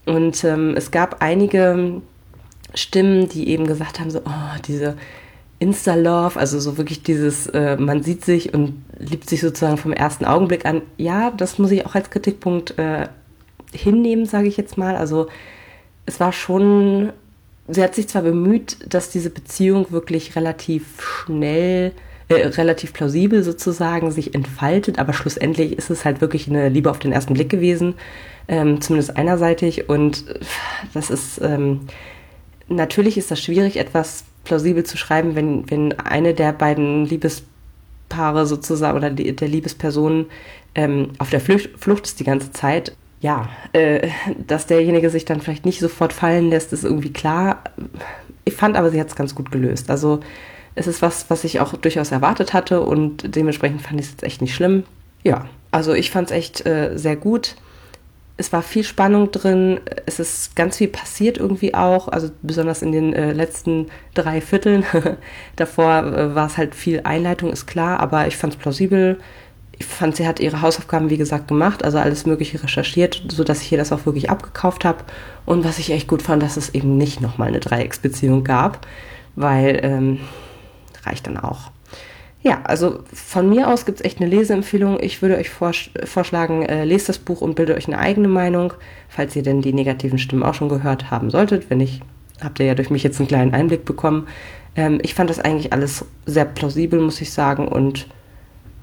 Und 0.07 0.43
ähm, 0.45 0.75
es 0.77 0.91
gab 0.91 1.23
einige 1.23 2.01
Stimmen, 2.75 3.29
die 3.29 3.49
eben 3.49 3.67
gesagt 3.67 4.01
haben, 4.01 4.11
so, 4.11 4.21
oh, 4.21 4.59
diese 4.67 4.97
Insta-Love, 5.59 6.39
also 6.39 6.61
so 6.61 6.79
wirklich 6.79 7.03
dieses, 7.03 7.47
äh, 7.49 7.77
man 7.77 8.03
sieht 8.03 8.25
sich 8.25 8.55
und 8.55 8.85
liebt 8.99 9.29
sich 9.29 9.41
sozusagen 9.41 9.77
vom 9.77 9.93
ersten 9.93 10.25
Augenblick 10.25 10.65
an. 10.65 10.83
Ja, 10.97 11.31
das 11.31 11.59
muss 11.59 11.73
ich 11.73 11.85
auch 11.85 11.95
als 11.95 12.11
Kritikpunkt 12.11 12.79
äh, 12.79 13.09
hinnehmen, 13.73 14.25
sage 14.25 14.49
ich 14.49 14.57
jetzt 14.57 14.79
mal. 14.79 14.97
Also 14.97 15.29
es 16.07 16.21
war 16.21 16.33
schon 16.33 17.13
sie 17.69 17.83
hat 17.83 17.95
sich 17.95 18.09
zwar 18.09 18.23
bemüht, 18.23 18.77
dass 18.93 19.11
diese 19.11 19.31
Beziehung 19.31 19.91
wirklich 19.91 20.35
relativ 20.37 21.01
schnell, 21.01 21.93
äh, 22.29 22.35
relativ 22.35 22.93
plausibel 22.93 23.43
sozusagen 23.43 24.11
sich 24.11 24.35
entfaltet, 24.35 24.99
aber 24.99 25.13
schlussendlich 25.13 25.77
ist 25.77 25.91
es 25.91 26.05
halt 26.05 26.21
wirklich 26.21 26.49
eine 26.49 26.69
Liebe 26.69 26.91
auf 26.91 26.99
den 26.99 27.13
ersten 27.13 27.35
Blick 27.35 27.51
gewesen, 27.51 27.95
ähm, 28.49 28.81
zumindest 28.81 29.17
einerseitig. 29.17 29.89
Und 29.89 30.25
das 30.95 31.11
ist, 31.11 31.41
ähm, 31.43 31.81
natürlich 32.69 33.19
ist 33.19 33.31
das 33.31 33.41
schwierig, 33.41 33.77
etwas 33.77 34.25
plausibel 34.45 34.85
zu 34.85 34.97
schreiben, 34.97 35.35
wenn, 35.35 35.71
wenn 35.71 35.99
eine 35.99 36.35
der 36.35 36.53
beiden 36.53 37.05
Liebespaare 37.05 38.47
sozusagen 38.47 38.97
oder 38.97 39.11
die, 39.11 39.35
der 39.37 39.49
Liebespersonen 39.49 40.27
ähm, 40.75 41.11
auf 41.19 41.31
der 41.31 41.41
Flucht, 41.41 41.71
Flucht 41.79 42.07
ist 42.07 42.21
die 42.21 42.25
ganze 42.25 42.51
Zeit 42.53 42.97
ja, 43.21 43.49
äh, 43.73 44.09
dass 44.47 44.67
derjenige 44.67 45.11
sich 45.11 45.25
dann 45.25 45.41
vielleicht 45.41 45.67
nicht 45.67 45.81
sofort 45.81 46.13
fallen 46.13 46.51
lässt, 46.51 46.73
ist 46.73 46.85
irgendwie 46.85 47.13
klar. 47.13 47.63
Ich 48.45 48.55
fand 48.55 48.77
aber, 48.77 48.91
sie 48.91 49.01
hat 49.01 49.09
es 49.09 49.17
ganz 49.17 49.35
gut 49.35 49.51
gelöst. 49.51 49.91
Also 49.91 50.21
es 50.75 50.87
ist 50.87 51.03
was, 51.03 51.29
was 51.29 51.45
ich 51.45 51.61
auch 51.61 51.75
durchaus 51.75 52.13
erwartet 52.13 52.53
hatte 52.53 52.81
und 52.81 53.35
dementsprechend 53.35 53.83
fand 53.83 54.01
ich 54.01 54.07
es 54.07 54.13
jetzt 54.13 54.23
echt 54.23 54.41
nicht 54.41 54.55
schlimm. 54.55 54.85
Ja, 55.25 55.47
also 55.73 55.93
ich 55.93 56.11
fand 56.11 56.31
es 56.31 56.37
echt 56.37 56.67
äh, 56.67 56.97
sehr 56.97 57.17
gut. 57.17 57.57
Es 58.37 58.53
war 58.53 58.63
viel 58.63 58.85
Spannung 58.85 59.33
drin, 59.33 59.81
es 60.07 60.21
ist 60.21 60.55
ganz 60.55 60.77
viel 60.77 60.87
passiert 60.87 61.39
irgendwie 61.39 61.75
auch, 61.75 62.07
also 62.07 62.31
besonders 62.43 62.83
in 62.83 62.93
den 62.93 63.13
äh, 63.13 63.33
letzten 63.33 63.89
drei 64.15 64.41
Vierteln. 64.41 64.85
Davor 65.57 66.05
äh, 66.05 66.35
war 66.37 66.47
es 66.47 66.57
halt 66.57 66.77
viel 66.77 67.01
Einleitung, 67.03 67.53
ist 67.53 67.67
klar, 67.67 67.99
aber 67.99 68.29
ich 68.29 68.37
fand 68.37 68.53
es 68.53 68.59
plausibel 68.61 69.19
ich 69.79 69.87
fand, 69.87 70.17
sie 70.17 70.27
hat 70.27 70.41
ihre 70.41 70.61
Hausaufgaben, 70.61 71.09
wie 71.09 71.17
gesagt, 71.17 71.49
gemacht, 71.49 71.85
also 71.85 71.99
alles 71.99 72.27
Mögliche 72.27 72.63
recherchiert, 72.63 73.23
sodass 73.29 73.63
ich 73.63 73.71
ihr 73.71 73.79
das 73.79 73.93
auch 73.93 74.07
wirklich 74.07 74.29
abgekauft 74.29 74.85
habe. 74.85 75.05
Und 75.47 75.65
was 75.65 75.79
ich 75.79 75.93
echt 75.93 76.09
gut 76.09 76.23
fand, 76.23 76.43
dass 76.43 76.57
es 76.57 76.75
eben 76.75 76.97
nicht 76.97 77.21
nochmal 77.21 77.49
eine 77.49 77.61
Dreiecksbeziehung 77.61 78.43
gab, 78.43 78.87
weil 79.37 79.79
ähm, 79.83 80.19
reicht 81.05 81.27
dann 81.27 81.37
auch. 81.37 81.71
Ja, 82.43 82.61
also 82.65 83.01
von 83.13 83.49
mir 83.49 83.69
aus 83.69 83.85
gibt 83.85 83.99
es 83.99 84.05
echt 84.05 84.21
eine 84.21 84.31
Leseempfehlung. 84.31 84.99
Ich 85.01 85.23
würde 85.23 85.37
euch 85.37 85.51
vors 85.51 85.91
vorschlagen, 86.05 86.65
äh, 86.65 86.85
lest 86.85 87.09
das 87.09 87.19
Buch 87.19 87.41
und 87.41 87.55
bildet 87.55 87.77
euch 87.77 87.89
eine 87.89 87.99
eigene 87.99 88.29
Meinung, 88.29 88.73
falls 89.09 89.35
ihr 89.37 89.43
denn 89.43 89.61
die 89.61 89.73
negativen 89.73 90.19
Stimmen 90.19 90.45
auch 90.45 90.55
schon 90.55 90.69
gehört 90.69 91.11
haben 91.11 91.31
solltet. 91.31 91.69
Wenn 91.71 91.79
nicht, 91.79 92.03
habt 92.43 92.61
ihr 92.61 92.67
ja 92.67 92.75
durch 92.75 92.91
mich 92.91 93.03
jetzt 93.03 93.19
einen 93.19 93.29
kleinen 93.29 93.55
Einblick 93.55 93.85
bekommen. 93.85 94.29
Ähm, 94.77 94.99
ich 95.03 95.15
fand 95.15 95.31
das 95.31 95.41
eigentlich 95.41 95.73
alles 95.73 96.05
sehr 96.27 96.45
plausibel, 96.45 97.01
muss 97.01 97.21
ich 97.21 97.33
sagen, 97.33 97.67
und 97.67 98.07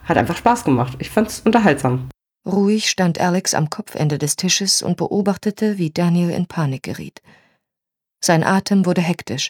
hat 0.06 0.18
einfach 0.18 0.38
Spaß 0.38 0.64
gemacht. 0.64 0.96
Ich 1.00 1.10
fand's 1.10 1.42
unterhaltsam. 1.42 2.10
Ruhig 2.46 2.90
stand 2.90 3.20
Alex 3.20 3.56
am 3.56 3.70
Kopfende 3.70 4.18
des 4.18 4.36
Tisches 4.36 4.84
und 4.84 4.98
beobachtete, 4.98 5.78
wie 5.78 5.90
Daniel 5.90 6.30
in 6.30 6.46
Panik 6.46 6.84
geriet. 6.84 7.22
Sein 8.24 8.44
Atem 8.44 8.86
wurde 8.86 9.02
hektisch, 9.02 9.50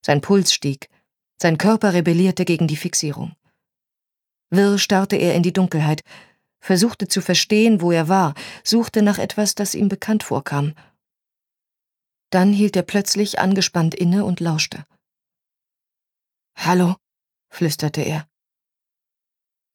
sein 0.00 0.20
Puls 0.20 0.52
stieg, 0.52 0.88
sein 1.40 1.58
Körper 1.58 1.92
rebellierte 1.92 2.44
gegen 2.44 2.68
die 2.68 2.76
Fixierung. 2.76 3.34
Wirr 4.50 4.78
starrte 4.78 5.16
er 5.16 5.34
in 5.34 5.42
die 5.42 5.52
Dunkelheit, 5.52 6.02
versuchte 6.60 7.08
zu 7.08 7.20
verstehen, 7.20 7.80
wo 7.80 7.90
er 7.90 8.08
war, 8.08 8.34
suchte 8.62 9.02
nach 9.02 9.18
etwas, 9.18 9.56
das 9.56 9.74
ihm 9.74 9.88
bekannt 9.88 10.22
vorkam. 10.22 10.74
Dann 12.30 12.52
hielt 12.52 12.76
er 12.76 12.82
plötzlich 12.82 13.40
angespannt 13.40 13.94
inne 13.94 14.24
und 14.24 14.40
lauschte. 14.40 14.84
Hallo, 16.56 16.94
flüsterte 17.48 18.02
er. 18.02 18.28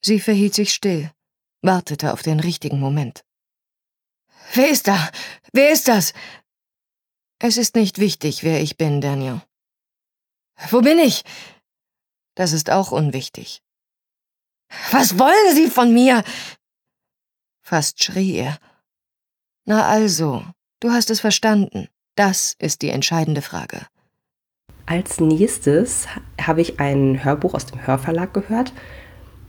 Sie 0.02 0.20
verhielt 0.20 0.56
sich 0.56 0.74
still, 0.74 1.12
wartete 1.62 2.14
auf 2.14 2.24
den 2.24 2.40
richtigen 2.40 2.80
Moment. 2.80 3.24
Wer 4.54 4.70
ist 4.70 4.88
da? 4.88 5.12
Wer 5.54 5.72
ist 5.72 5.88
das? 5.88 6.14
Es 7.40 7.58
ist 7.58 7.76
nicht 7.76 8.00
wichtig, 8.00 8.44
wer 8.44 8.62
ich 8.62 8.78
bin, 8.78 9.02
Daniel. 9.02 9.42
Wo 10.70 10.82
bin 10.82 11.00
ich? 11.00 11.24
Das 12.36 12.54
ist 12.54 12.70
auch 12.70 12.92
unwichtig. 12.92 13.62
Was 14.92 15.20
wollen 15.20 15.56
Sie 15.56 15.70
von 15.70 15.94
mir? 15.94 16.24
Fast 17.62 18.04
schrie 18.04 18.36
er. 18.36 18.58
Na 19.66 19.88
also, 19.88 20.44
du 20.80 20.92
hast 20.92 21.10
es 21.10 21.20
verstanden. 21.20 21.88
Das 22.16 22.56
ist 22.60 22.82
die 22.82 22.90
entscheidende 22.90 23.42
Frage. 23.42 23.88
Als 24.86 25.20
nächstes 25.20 26.08
habe 26.40 26.62
ich 26.62 26.80
ein 26.80 27.24
Hörbuch 27.24 27.54
aus 27.54 27.66
dem 27.66 27.86
Hörverlag 27.86 28.34
gehört, 28.34 28.74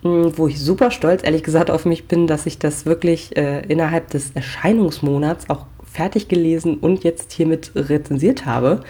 wo 0.02 0.48
ich 0.48 0.60
super 0.60 0.90
stolz, 0.90 1.22
ehrlich 1.22 1.42
gesagt, 1.42 1.70
auf 1.70 1.84
mich 1.84 2.08
bin, 2.08 2.26
dass 2.26 2.46
ich 2.46 2.58
das 2.58 2.86
wirklich 2.86 3.36
äh, 3.36 3.60
innerhalb 3.66 4.10
des 4.10 4.32
Erscheinungsmonats 4.32 5.48
auch 5.48 5.66
fertig 5.90 6.28
gelesen 6.28 6.78
und 6.78 7.04
jetzt 7.04 7.32
hiermit 7.32 7.72
rezensiert 7.74 8.46
habe. 8.46 8.80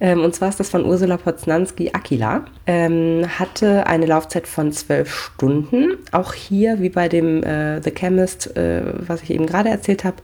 Ähm, 0.00 0.22
und 0.22 0.34
zwar 0.34 0.48
ist 0.48 0.60
das 0.60 0.70
von 0.70 0.84
Ursula 0.84 1.16
Poznanski 1.16 1.90
Aquila. 1.92 2.44
Ähm, 2.66 3.24
hatte 3.38 3.86
eine 3.86 4.06
Laufzeit 4.06 4.46
von 4.46 4.72
zwölf 4.72 5.14
Stunden. 5.14 5.96
Auch 6.10 6.32
hier, 6.34 6.80
wie 6.80 6.88
bei 6.88 7.08
dem 7.08 7.42
äh, 7.42 7.80
The 7.82 7.92
Chemist, 7.92 8.56
äh, 8.56 8.82
was 9.06 9.22
ich 9.22 9.30
eben 9.30 9.46
gerade 9.46 9.68
erzählt 9.68 10.04
habe, 10.04 10.16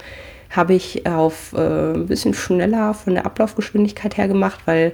habe 0.50 0.74
ich 0.74 1.06
auf 1.06 1.52
äh, 1.52 1.92
ein 1.94 2.06
bisschen 2.06 2.34
schneller 2.34 2.94
von 2.94 3.14
der 3.14 3.26
Ablaufgeschwindigkeit 3.26 4.16
her 4.16 4.28
gemacht, 4.28 4.60
weil 4.64 4.92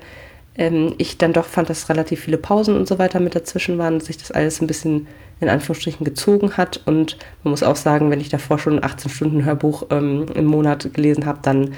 ähm, 0.56 0.94
ich 0.98 1.18
dann 1.18 1.32
doch 1.32 1.46
fand, 1.46 1.68
dass 1.70 1.88
relativ 1.88 2.20
viele 2.20 2.38
Pausen 2.38 2.76
und 2.76 2.86
so 2.86 2.98
weiter 2.98 3.20
mit 3.20 3.34
dazwischen 3.34 3.78
waren, 3.78 3.98
dass 3.98 4.06
sich 4.06 4.18
das 4.18 4.30
alles 4.30 4.60
ein 4.60 4.66
bisschen 4.66 5.06
in 5.40 5.48
Anführungsstrichen 5.48 6.04
gezogen 6.04 6.56
hat. 6.56 6.80
Und 6.86 7.18
man 7.42 7.50
muss 7.50 7.62
auch 7.62 7.76
sagen, 7.76 8.10
wenn 8.10 8.20
ich 8.20 8.28
davor 8.28 8.58
schon 8.58 8.78
ein 8.78 8.84
18 8.84 9.10
Stunden 9.10 9.44
Hörbuch 9.44 9.86
ähm, 9.90 10.26
im 10.34 10.46
Monat 10.46 10.92
gelesen 10.94 11.26
habe, 11.26 11.40
dann 11.42 11.74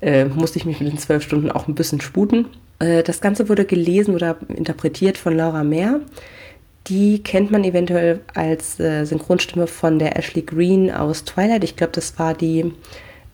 äh, 0.00 0.24
musste 0.24 0.58
ich 0.58 0.64
mich 0.64 0.80
mit 0.80 0.90
den 0.90 0.98
zwölf 0.98 1.22
Stunden 1.22 1.50
auch 1.50 1.68
ein 1.68 1.74
bisschen 1.74 2.00
sputen. 2.00 2.46
Äh, 2.78 3.02
das 3.02 3.20
Ganze 3.20 3.48
wurde 3.48 3.64
gelesen 3.64 4.14
oder 4.14 4.36
interpretiert 4.48 5.18
von 5.18 5.36
Laura 5.36 5.64
Mehr. 5.64 6.00
Die 6.88 7.22
kennt 7.22 7.50
man 7.50 7.64
eventuell 7.64 8.20
als 8.34 8.78
äh, 8.78 9.04
Synchronstimme 9.04 9.66
von 9.66 9.98
der 9.98 10.16
Ashley 10.16 10.42
Green 10.42 10.90
aus 10.90 11.24
Twilight. 11.24 11.64
Ich 11.64 11.76
glaube, 11.76 11.92
das 11.92 12.18
war 12.18 12.34
die 12.34 12.72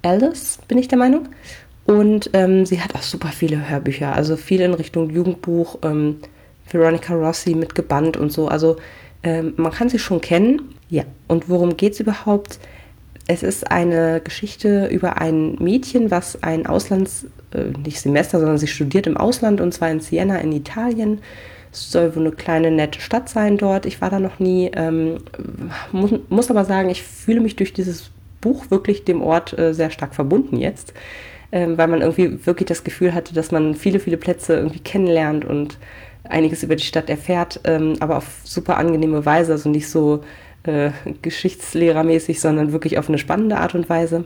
Alice, 0.03 0.59
bin 0.69 0.79
ich 0.79 0.89
der 0.89 0.99
Meinung. 0.99 1.29
Und 1.85 2.31
ähm, 2.33 2.65
sie 2.65 2.81
hat 2.81 2.95
auch 2.95 3.03
super 3.03 3.29
viele 3.29 3.69
Hörbücher, 3.69 4.15
also 4.15 4.37
viel 4.37 4.61
in 4.61 4.75
Richtung 4.75 5.11
Jugendbuch, 5.11 5.79
ähm, 5.83 6.19
Veronica 6.71 7.15
Rossi 7.15 7.55
mit 7.55 7.75
gebannt 7.75 8.17
und 8.17 8.33
so. 8.33 8.49
Also 8.49 8.77
ähm, 9.23 9.55
man 9.57 9.73
kann 9.73 9.89
sie 9.89 9.99
schon 9.99 10.21
kennen. 10.21 10.75
Ja, 10.89 11.05
und 11.29 11.49
worum 11.49 11.77
geht 11.77 11.95
es 11.95 12.01
überhaupt? 12.01 12.59
Es 13.27 13.43
ist 13.43 13.71
eine 13.71 14.21
Geschichte 14.23 14.87
über 14.87 15.21
ein 15.21 15.57
Mädchen, 15.57 16.11
was 16.11 16.43
ein 16.43 16.67
Auslands, 16.67 17.27
äh, 17.53 17.65
nicht 17.85 18.01
Semester, 18.01 18.39
sondern 18.39 18.59
sie 18.59 18.67
studiert 18.67 19.07
im 19.07 19.17
Ausland 19.17 19.61
und 19.61 19.73
zwar 19.73 19.91
in 19.91 20.01
Siena 20.01 20.39
in 20.39 20.53
Italien. 20.53 21.21
Es 21.73 21.91
soll 21.91 22.15
wohl 22.15 22.27
eine 22.27 22.33
kleine 22.33 22.71
nette 22.71 23.01
Stadt 23.01 23.29
sein 23.29 23.57
dort. 23.57 23.87
Ich 23.87 24.01
war 24.01 24.11
da 24.11 24.19
noch 24.19 24.39
nie. 24.39 24.71
Ähm, 24.75 25.19
muss, 25.93 26.13
muss, 26.29 26.51
aber 26.51 26.65
sagen, 26.65 26.91
ich 26.91 27.03
fühle 27.03 27.41
mich 27.41 27.57
durch 27.57 27.73
dieses 27.73 28.11
Buch 28.41 28.71
wirklich 28.71 29.05
dem 29.05 29.23
Ort 29.23 29.59
äh, 29.59 29.73
sehr 29.73 29.91
stark 29.91 30.15
verbunden 30.15 30.59
jetzt, 30.59 30.93
ähm, 31.53 31.79
weil 31.79 31.89
man 31.89 32.01
irgendwie 32.01 32.45
wirklich 32.45 32.67
das 32.67 32.83
Gefühl 32.83 33.15
hatte, 33.15 33.35
dass 33.35 33.53
man 33.53 33.75
viele, 33.75 34.01
viele 34.01 34.17
Plätze 34.17 34.55
irgendwie 34.55 34.81
kennenlernt 34.81 35.45
und 35.45 35.79
einiges 36.25 36.63
über 36.63 36.77
die 36.77 36.85
Stadt 36.85 37.11
erfährt, 37.11 37.61
ähm, 37.65 37.95
aber 38.01 38.17
auf 38.17 38.41
super 38.45 38.79
angenehme 38.79 39.25
Weise, 39.27 39.53
also 39.53 39.69
nicht 39.69 39.89
so 39.89 40.23
äh, 40.65 40.91
geschichtslehrermäßig, 41.21 42.41
sondern 42.41 42.73
wirklich 42.73 42.99
auf 42.99 43.09
eine 43.09 43.19
spannende 43.19 43.59
Art 43.59 43.75
und 43.75 43.89
Weise. 43.89 44.25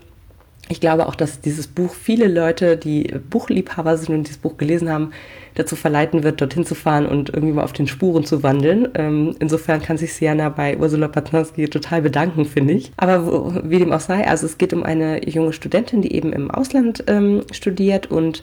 Ich 0.68 0.80
glaube 0.80 1.06
auch, 1.06 1.14
dass 1.14 1.40
dieses 1.40 1.68
Buch 1.68 1.94
viele 1.94 2.26
Leute, 2.26 2.76
die 2.76 3.14
Buchliebhaber 3.30 3.96
sind 3.96 4.14
und 4.14 4.24
dieses 4.24 4.38
Buch 4.38 4.56
gelesen 4.56 4.90
haben, 4.90 5.12
dazu 5.54 5.76
verleiten 5.76 6.22
wird, 6.22 6.40
dorthin 6.40 6.66
zu 6.66 6.74
fahren 6.74 7.06
und 7.06 7.30
irgendwie 7.30 7.54
mal 7.54 7.64
auf 7.64 7.72
den 7.72 7.86
Spuren 7.86 8.24
zu 8.24 8.42
wandeln. 8.42 8.88
Ähm, 8.94 9.36
insofern 9.38 9.80
kann 9.80 9.96
sich 9.96 10.12
Sienna 10.12 10.48
bei 10.48 10.76
Ursula 10.76 11.08
Patnowski 11.08 11.68
total 11.68 12.02
bedanken, 12.02 12.44
finde 12.44 12.74
ich. 12.74 12.92
Aber 12.96 13.26
wo, 13.26 13.54
wie 13.62 13.78
dem 13.78 13.92
auch 13.92 14.00
sei, 14.00 14.26
also 14.26 14.46
es 14.46 14.58
geht 14.58 14.72
um 14.72 14.82
eine 14.82 15.28
junge 15.28 15.52
Studentin, 15.52 16.02
die 16.02 16.14
eben 16.14 16.32
im 16.32 16.50
Ausland 16.50 17.04
ähm, 17.06 17.42
studiert 17.52 18.10
und 18.10 18.42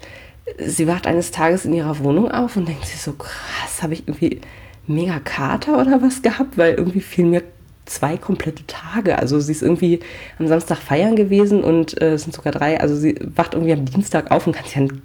sie 0.58 0.88
wacht 0.88 1.08
eines 1.08 1.32
Tages 1.32 1.66
in 1.66 1.74
ihrer 1.74 2.00
Wohnung 2.00 2.32
auf 2.32 2.58
und 2.58 2.68
denkt 2.68 2.86
sich 2.86 3.02
so, 3.02 3.14
krass, 3.14 3.82
habe 3.82 3.94
ich 3.94 4.08
irgendwie 4.08 4.42
mega 4.88 5.20
Kater 5.20 5.80
oder 5.80 6.02
was 6.02 6.22
gehabt, 6.22 6.58
weil 6.58 6.74
irgendwie 6.74 7.02
fiel 7.02 7.26
mir 7.26 7.44
zwei 7.86 8.18
komplette 8.18 8.66
Tage. 8.68 9.20
Also 9.20 9.40
sie 9.40 9.52
ist 9.52 9.62
irgendwie 9.62 10.00
am 10.40 10.48
Samstag 10.48 10.78
feiern 10.78 11.16
gewesen 11.16 11.64
und 11.64 12.02
äh, 12.02 12.14
es 12.14 12.24
sind 12.24 12.34
sogar 12.34 12.54
drei. 12.54 12.80
Also 12.80 12.96
sie 12.96 13.16
wacht 13.36 13.54
irgendwie 13.54 13.74
am 13.74 13.86
Dienstag 13.86 14.32
auf 14.32 14.48
und 14.48 14.54
kann 14.54 14.66
sich 14.66 14.78
an 14.78 15.02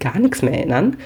gar 0.00 0.18
nichts 0.18 0.42
mehr 0.42 0.54
erinnern. 0.54 0.96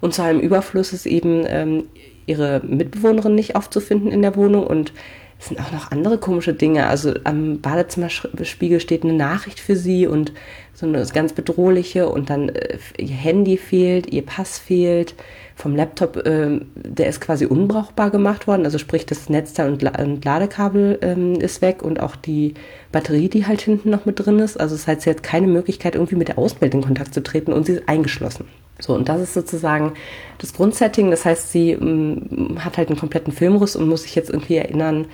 Und 0.00 0.14
zu 0.14 0.22
einem 0.22 0.40
Überfluss 0.40 0.92
ist 0.92 1.06
eben 1.06 1.44
ähm, 1.46 1.84
ihre 2.26 2.60
Mitbewohnerin 2.64 3.34
nicht 3.34 3.56
aufzufinden 3.56 4.10
in 4.10 4.22
der 4.22 4.36
Wohnung 4.36 4.66
und 4.66 4.92
es 5.38 5.48
sind 5.48 5.58
auch 5.58 5.72
noch 5.72 5.90
andere 5.90 6.18
komische 6.18 6.52
Dinge. 6.52 6.86
Also 6.86 7.14
am 7.24 7.60
Badezimmerspiegel 7.60 8.78
steht 8.78 9.04
eine 9.04 9.14
Nachricht 9.14 9.58
für 9.58 9.74
sie 9.74 10.06
und 10.06 10.32
so 10.74 10.86
eine 10.86 11.04
ganz 11.06 11.32
bedrohliche 11.32 12.08
und 12.08 12.28
dann 12.28 12.50
äh, 12.50 12.78
ihr 12.98 13.08
Handy 13.08 13.56
fehlt, 13.56 14.12
ihr 14.12 14.24
Pass 14.24 14.58
fehlt 14.58 15.14
vom 15.60 15.76
Laptop, 15.76 16.16
äh, 16.16 16.60
der 16.74 17.08
ist 17.08 17.20
quasi 17.20 17.44
unbrauchbar 17.44 18.10
gemacht 18.10 18.46
worden. 18.46 18.64
Also 18.64 18.78
sprich, 18.78 19.04
das 19.06 19.28
Netzteil 19.28 19.70
und, 19.70 19.82
La 19.82 19.92
und 20.02 20.24
Ladekabel 20.24 20.98
ähm, 21.02 21.34
ist 21.34 21.60
weg 21.60 21.82
und 21.82 22.00
auch 22.00 22.16
die 22.16 22.54
Batterie, 22.92 23.28
die 23.28 23.46
halt 23.46 23.60
hinten 23.60 23.90
noch 23.90 24.06
mit 24.06 24.18
drin 24.18 24.38
ist. 24.38 24.58
Also 24.58 24.74
das 24.74 24.86
heißt, 24.86 25.02
sie 25.02 25.10
hat 25.10 25.22
keine 25.22 25.46
Möglichkeit, 25.46 25.94
irgendwie 25.94 26.16
mit 26.16 26.28
der 26.28 26.38
Außenwelt 26.38 26.74
in 26.74 26.82
Kontakt 26.82 27.12
zu 27.12 27.22
treten 27.22 27.52
und 27.52 27.66
sie 27.66 27.74
ist 27.74 27.88
eingeschlossen. 27.88 28.46
So, 28.78 28.94
und 28.94 29.10
das 29.10 29.20
ist 29.20 29.34
sozusagen 29.34 29.92
das 30.38 30.54
Grundsetting. 30.54 31.10
Das 31.10 31.26
heißt, 31.26 31.52
sie 31.52 31.72
ähm, 31.72 32.56
hat 32.58 32.78
halt 32.78 32.88
einen 32.88 32.98
kompletten 32.98 33.32
Filmriss 33.32 33.76
und 33.76 33.88
muss 33.88 34.04
sich 34.04 34.14
jetzt 34.14 34.30
irgendwie 34.30 34.56
erinnern, 34.56 35.06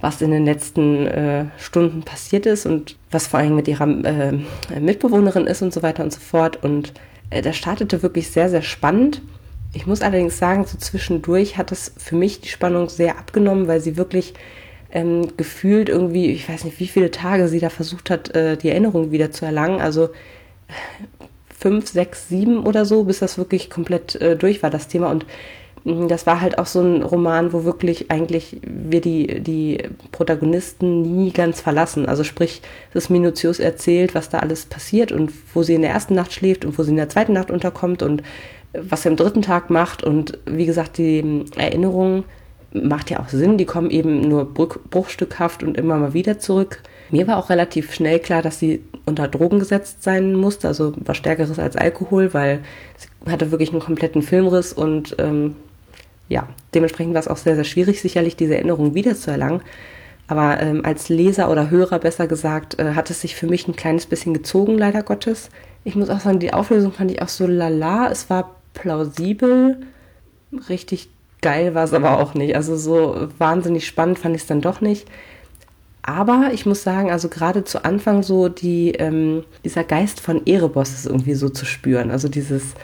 was 0.00 0.22
in 0.22 0.30
den 0.30 0.44
letzten 0.44 1.08
äh, 1.08 1.46
Stunden 1.58 2.02
passiert 2.02 2.46
ist 2.46 2.66
und 2.66 2.96
was 3.10 3.26
vor 3.26 3.40
allem 3.40 3.56
mit 3.56 3.66
ihrer 3.66 3.88
äh, 3.88 4.38
Mitbewohnerin 4.78 5.48
ist 5.48 5.60
und 5.62 5.72
so 5.72 5.82
weiter 5.82 6.04
und 6.04 6.12
so 6.12 6.20
fort. 6.20 6.62
Und 6.62 6.92
äh, 7.30 7.42
das 7.42 7.56
startete 7.56 8.02
wirklich 8.02 8.30
sehr, 8.30 8.48
sehr 8.48 8.62
spannend. 8.62 9.22
Ich 9.72 9.86
muss 9.86 10.02
allerdings 10.02 10.38
sagen, 10.38 10.64
so 10.64 10.78
zwischendurch 10.78 11.58
hat 11.58 11.72
es 11.72 11.92
für 11.96 12.16
mich 12.16 12.40
die 12.40 12.48
Spannung 12.48 12.88
sehr 12.88 13.18
abgenommen, 13.18 13.68
weil 13.68 13.80
sie 13.80 13.96
wirklich 13.96 14.34
ähm, 14.90 15.36
gefühlt 15.36 15.88
irgendwie, 15.88 16.30
ich 16.30 16.48
weiß 16.48 16.64
nicht, 16.64 16.80
wie 16.80 16.88
viele 16.88 17.10
Tage 17.10 17.48
sie 17.48 17.60
da 17.60 17.68
versucht 17.68 18.10
hat, 18.10 18.34
äh, 18.34 18.56
die 18.56 18.70
Erinnerung 18.70 19.10
wieder 19.10 19.30
zu 19.30 19.44
erlangen. 19.44 19.80
Also 19.80 20.08
fünf, 21.58 21.88
sechs, 21.88 22.28
sieben 22.28 22.64
oder 22.64 22.84
so, 22.84 23.04
bis 23.04 23.18
das 23.18 23.36
wirklich 23.36 23.68
komplett 23.68 24.14
äh, 24.16 24.36
durch 24.36 24.62
war, 24.62 24.70
das 24.70 24.88
Thema. 24.88 25.10
Und 25.10 25.26
das 26.08 26.26
war 26.26 26.40
halt 26.40 26.58
auch 26.58 26.66
so 26.66 26.80
ein 26.80 27.02
Roman, 27.02 27.52
wo 27.52 27.64
wirklich 27.64 28.10
eigentlich 28.10 28.60
wir 28.62 29.00
die, 29.00 29.40
die 29.40 29.78
Protagonisten 30.12 31.02
nie 31.02 31.32
ganz 31.32 31.60
verlassen. 31.60 32.06
Also 32.06 32.24
sprich, 32.24 32.62
es 32.90 33.04
ist 33.04 33.10
minutiös 33.10 33.58
erzählt, 33.58 34.14
was 34.14 34.28
da 34.28 34.38
alles 34.40 34.66
passiert 34.66 35.12
und 35.12 35.32
wo 35.54 35.62
sie 35.62 35.74
in 35.74 35.82
der 35.82 35.92
ersten 35.92 36.14
Nacht 36.14 36.32
schläft 36.32 36.64
und 36.64 36.78
wo 36.78 36.82
sie 36.82 36.90
in 36.90 36.96
der 36.96 37.08
zweiten 37.08 37.32
Nacht 37.32 37.50
unterkommt 37.50 38.02
und 38.02 38.22
was 38.72 39.04
er 39.04 39.12
am 39.12 39.16
dritten 39.16 39.42
Tag 39.42 39.70
macht. 39.70 40.02
Und 40.02 40.38
wie 40.46 40.66
gesagt, 40.66 40.98
die 40.98 41.44
Erinnerungen 41.56 42.24
macht 42.72 43.10
ja 43.10 43.20
auch 43.20 43.28
Sinn. 43.28 43.58
Die 43.58 43.64
kommen 43.64 43.90
eben 43.90 44.20
nur 44.20 44.52
bruchstückhaft 44.52 45.62
und 45.62 45.76
immer 45.76 45.96
mal 45.96 46.14
wieder 46.14 46.38
zurück. 46.38 46.82
Mir 47.10 47.26
war 47.26 47.38
auch 47.38 47.48
relativ 47.48 47.94
schnell 47.94 48.18
klar, 48.18 48.42
dass 48.42 48.58
sie 48.58 48.82
unter 49.06 49.28
Drogen 49.28 49.58
gesetzt 49.58 50.02
sein 50.02 50.34
musste, 50.34 50.68
also 50.68 50.92
was 50.98 51.16
Stärkeres 51.16 51.58
als 51.58 51.76
Alkohol, 51.76 52.34
weil 52.34 52.60
sie 52.96 53.30
hatte 53.30 53.50
wirklich 53.50 53.70
einen 53.70 53.80
kompletten 53.80 54.20
Filmriss 54.20 54.74
und 54.74 55.16
ähm, 55.18 55.56
ja, 56.28 56.48
dementsprechend 56.74 57.14
war 57.14 57.20
es 57.20 57.28
auch 57.28 57.36
sehr, 57.36 57.54
sehr 57.54 57.64
schwierig, 57.64 58.00
sicherlich 58.00 58.36
diese 58.36 58.56
Erinnerung 58.56 58.94
wiederzuerlangen. 58.94 59.62
Aber 60.26 60.60
ähm, 60.60 60.84
als 60.84 61.08
Leser 61.08 61.50
oder 61.50 61.70
Hörer 61.70 61.98
besser 61.98 62.26
gesagt, 62.26 62.78
äh, 62.78 62.92
hat 62.94 63.10
es 63.10 63.22
sich 63.22 63.34
für 63.34 63.46
mich 63.46 63.66
ein 63.66 63.76
kleines 63.76 64.04
bisschen 64.04 64.34
gezogen, 64.34 64.76
leider 64.76 65.02
Gottes. 65.02 65.48
Ich 65.84 65.96
muss 65.96 66.10
auch 66.10 66.20
sagen, 66.20 66.38
die 66.38 66.52
Auflösung 66.52 66.92
fand 66.92 67.10
ich 67.10 67.22
auch 67.22 67.28
so 67.28 67.46
lala. 67.46 68.10
Es 68.10 68.28
war 68.28 68.56
plausibel. 68.74 69.78
Richtig 70.68 71.08
geil 71.40 71.74
war 71.74 71.84
es 71.84 71.94
aber 71.94 72.18
auch 72.18 72.34
nicht. 72.34 72.56
Also 72.56 72.76
so 72.76 73.28
wahnsinnig 73.38 73.86
spannend 73.86 74.18
fand 74.18 74.36
ich 74.36 74.42
es 74.42 74.48
dann 74.48 74.60
doch 74.60 74.82
nicht. 74.82 75.06
Aber 76.02 76.50
ich 76.52 76.66
muss 76.66 76.82
sagen, 76.82 77.10
also 77.10 77.28
gerade 77.28 77.64
zu 77.64 77.84
Anfang 77.84 78.22
so 78.22 78.48
die, 78.48 78.92
ähm, 78.92 79.44
dieser 79.64 79.84
Geist 79.84 80.20
von 80.20 80.46
Erebos 80.46 80.90
ist 80.90 81.06
irgendwie 81.06 81.34
so 81.34 81.48
zu 81.48 81.64
spüren. 81.64 82.10
Also 82.10 82.28
dieses 82.28 82.74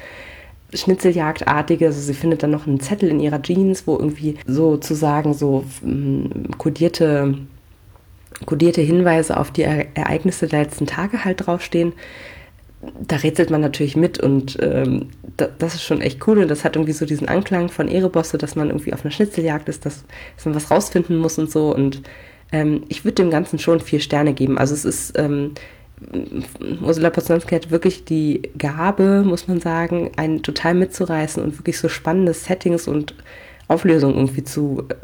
Schnitzeljagdartige, 0.72 1.86
also 1.86 2.00
sie 2.00 2.14
findet 2.14 2.42
dann 2.42 2.50
noch 2.50 2.66
einen 2.66 2.80
Zettel 2.80 3.08
in 3.08 3.20
ihrer 3.20 3.42
Jeans, 3.42 3.86
wo 3.86 3.96
irgendwie 3.96 4.36
sozusagen 4.46 5.34
so 5.34 5.64
ähm, 5.84 6.48
kodierte, 6.58 7.38
kodierte 8.46 8.80
Hinweise 8.80 9.36
auf 9.36 9.50
die 9.50 9.62
Ereignisse 9.62 10.48
der 10.48 10.62
letzten 10.62 10.86
Tage 10.86 11.24
halt 11.24 11.46
draufstehen 11.46 11.92
da 13.06 13.16
rätselt 13.16 13.50
man 13.50 13.60
natürlich 13.60 13.96
mit 13.96 14.18
und 14.18 14.58
ähm, 14.60 15.08
da, 15.36 15.48
das 15.58 15.74
ist 15.74 15.82
schon 15.82 16.00
echt 16.00 16.26
cool 16.26 16.38
und 16.38 16.48
das 16.48 16.64
hat 16.64 16.76
irgendwie 16.76 16.92
so 16.92 17.06
diesen 17.06 17.28
Anklang 17.28 17.68
von 17.68 17.88
Erebosse, 17.88 18.38
dass 18.38 18.56
man 18.56 18.68
irgendwie 18.68 18.92
auf 18.92 19.04
einer 19.04 19.10
Schnitzeljagd 19.10 19.68
ist, 19.68 19.86
dass, 19.86 20.04
dass 20.36 20.46
man 20.46 20.54
was 20.54 20.70
rausfinden 20.70 21.16
muss 21.16 21.38
und 21.38 21.50
so 21.50 21.74
und 21.74 22.02
ähm, 22.52 22.84
ich 22.88 23.04
würde 23.04 23.16
dem 23.16 23.30
Ganzen 23.30 23.58
schon 23.58 23.80
vier 23.80 24.00
Sterne 24.00 24.34
geben. 24.34 24.58
Also 24.58 24.74
es 24.74 24.84
ist, 24.84 25.18
ähm, 25.18 25.52
Ursula 26.82 27.10
Poznanski 27.10 27.54
hat 27.54 27.70
wirklich 27.70 28.04
die 28.04 28.42
Gabe, 28.58 29.22
muss 29.24 29.48
man 29.48 29.60
sagen, 29.60 30.10
einen 30.16 30.42
total 30.42 30.74
mitzureißen 30.74 31.42
und 31.42 31.58
wirklich 31.58 31.78
so 31.78 31.88
spannende 31.88 32.34
Settings 32.34 32.88
und 32.88 33.14
Auflösungen 33.68 34.16
irgendwie 34.16 34.44
zu 34.44 34.84
äh, 34.88 34.94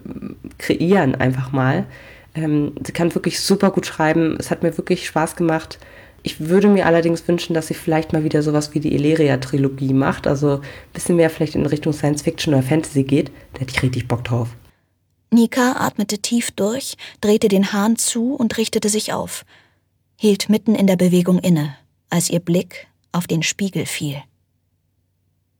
kreieren 0.59 1.15
einfach 1.15 1.53
mal. 1.53 1.87
Ähm, 2.35 2.73
sie 2.85 2.93
kann 2.93 3.15
wirklich 3.15 3.41
super 3.41 3.71
gut 3.71 3.87
schreiben. 3.87 4.37
Es 4.39 4.51
hat 4.51 4.63
mir 4.63 4.77
wirklich 4.77 5.07
Spaß 5.07 5.37
gemacht, 5.37 5.79
Ich 6.23 6.39
würde 6.49 6.69
mir 6.69 6.85
allerdings 6.85 7.27
wünschen, 7.27 7.55
dass 7.55 7.69
sie 7.69 7.75
vielleicht 7.75 8.13
mal 8.13 8.25
wieder 8.25 8.43
sowas 8.43 8.75
wie 8.75 8.81
die 8.81 8.95
Illyria-Trilogie 8.95 9.95
macht, 9.95 10.27
also 10.27 10.57
ein 10.57 10.93
bisschen 10.93 11.17
mehr 11.17 11.31
vielleicht 11.31 11.55
in 11.55 11.65
Richtung 11.65 11.93
Science-Fiction 11.93 12.53
oder 12.53 12.63
Fantasy 12.63 13.05
geht. 13.05 13.31
Da 13.55 13.61
hätte 13.61 13.73
ich 13.75 13.83
richtig 13.83 14.07
Bock 14.07 14.25
drauf. 14.25 14.49
Nika 15.31 15.77
atmete 15.79 16.19
tief 16.19 16.51
durch, 16.51 16.97
drehte 17.21 17.49
den 17.49 17.73
Hahn 17.73 17.97
zu 17.97 18.35
und 18.35 18.59
richtete 18.59 18.89
sich 18.89 19.13
auf, 19.13 19.45
hielt 20.23 20.51
mitten 20.51 20.75
in 20.75 20.87
der 20.87 20.97
Bewegung 20.97 21.39
inne, 21.39 21.75
als 22.11 22.29
ihr 22.29 22.41
Blick 22.41 22.89
auf 23.11 23.27
den 23.27 23.43
Spiegel 23.43 23.87
fiel. 23.87 24.23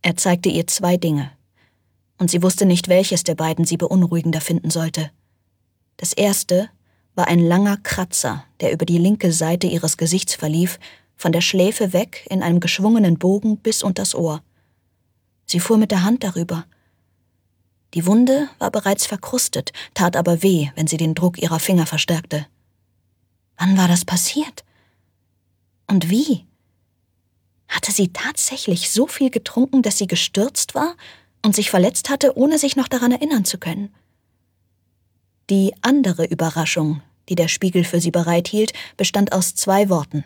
Er 0.03 0.19
zeigte 0.19 0.51
ihr 0.51 0.67
zwei 0.67 0.99
Dinge, 0.99 1.31
und 2.19 2.31
sie 2.31 2.43
wusste 2.43 2.67
nicht, 2.67 2.89
welches 2.89 3.25
der 3.25 3.35
beiden 3.35 3.65
sie 3.65 3.79
beunruhigender 3.79 4.43
finden 4.43 4.69
sollte. 4.69 5.11
Das 5.97 6.13
erste 6.13 6.69
war 7.15 7.27
ein 7.27 7.41
langer 7.41 7.79
Kratzer, 7.79 8.45
der 8.61 8.71
über 8.71 8.85
die 8.85 8.99
linke 8.99 9.33
Seite 9.33 9.67
ihres 9.67 9.97
Gesichts 9.97 10.35
verlief, 10.35 10.79
von 11.17 11.33
der 11.33 11.41
Schläfe 11.41 11.95
weg 11.95 12.27
in 12.29 12.43
einem 12.43 12.61
geschwungenen 12.61 13.19
Bogen 13.19 13.57
bis 13.57 13.83
unters 13.83 14.15
Ohr. 14.15 14.43
Sie 15.47 15.61
fuhr 15.61 15.79
mit 15.79 15.91
der 15.91 16.05
Hand 16.05 16.23
darüber– 16.23 16.67
die 17.95 18.07
Wunde 18.07 18.49
war 18.61 18.71
bereits 18.71 19.05
verkrustet, 19.05 19.73
tat 19.95 20.15
aber 20.15 20.45
weh, 20.45 20.69
wenn 20.77 20.87
sie 20.87 20.97
den 20.97 21.17
Druck 21.17 21.43
ihrer 21.43 21.59
Finger 21.59 21.87
verstärkte. 21.87 22.47
Wann 23.61 23.77
war 23.77 23.89
das 23.89 24.07
passiert? 24.07 24.65
Und 25.87 26.09
wie? 26.09 26.47
Hatte 27.69 27.93
sie 27.93 28.09
tatsächlich 28.09 28.91
so 28.91 29.07
viel 29.07 29.31
getrunken, 29.31 29.83
dass 29.83 29.99
sie 29.99 30.07
gestürzt 30.07 30.75
war 30.75 30.97
und 31.45 31.55
sich 31.55 31.69
verletzt 31.71 32.09
hatte, 32.09 32.39
ohne 32.39 32.59
sich 32.59 32.75
noch 32.75 32.89
daran 32.89 33.13
erinnern 33.13 33.45
zu 33.45 33.59
können? 33.59 33.95
Die 35.51 35.75
andere 35.83 36.25
Überraschung, 36.25 37.03
die 37.29 37.35
der 37.35 37.49
Spiegel 37.49 37.85
für 37.85 38.01
sie 38.01 38.11
bereithielt, 38.11 38.73
bestand 38.97 39.33
aus 39.33 39.55
zwei 39.55 39.91
Worten. 39.91 40.25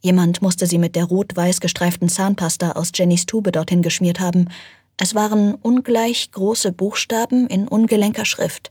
Jemand 0.00 0.40
musste 0.40 0.66
sie 0.68 0.78
mit 0.78 0.94
der 0.94 1.04
rot-weiß 1.06 1.60
gestreiften 1.60 2.08
Zahnpasta 2.08 2.72
aus 2.72 2.92
Jennys 2.94 3.26
Tube 3.26 3.50
dorthin 3.50 3.82
geschmiert 3.82 4.20
haben, 4.20 4.48
es 4.96 5.14
waren 5.16 5.54
ungleich 5.54 6.30
große 6.30 6.72
Buchstaben 6.72 7.48
in 7.48 7.66
ungelenker 7.66 8.26
Schrift. 8.26 8.70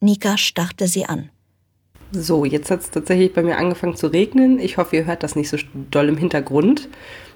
Nika 0.00 0.38
starrte 0.38 0.86
sie 0.86 1.06
an. 1.06 1.30
So, 2.16 2.44
jetzt 2.44 2.70
hat 2.70 2.80
es 2.80 2.90
tatsächlich 2.90 3.32
bei 3.34 3.42
mir 3.42 3.58
angefangen 3.58 3.96
zu 3.96 4.06
regnen. 4.06 4.60
Ich 4.60 4.76
hoffe, 4.76 4.94
ihr 4.94 5.04
hört 5.04 5.24
das 5.24 5.34
nicht 5.34 5.48
so 5.48 5.56
doll 5.90 6.08
im 6.08 6.16
Hintergrund. 6.16 6.88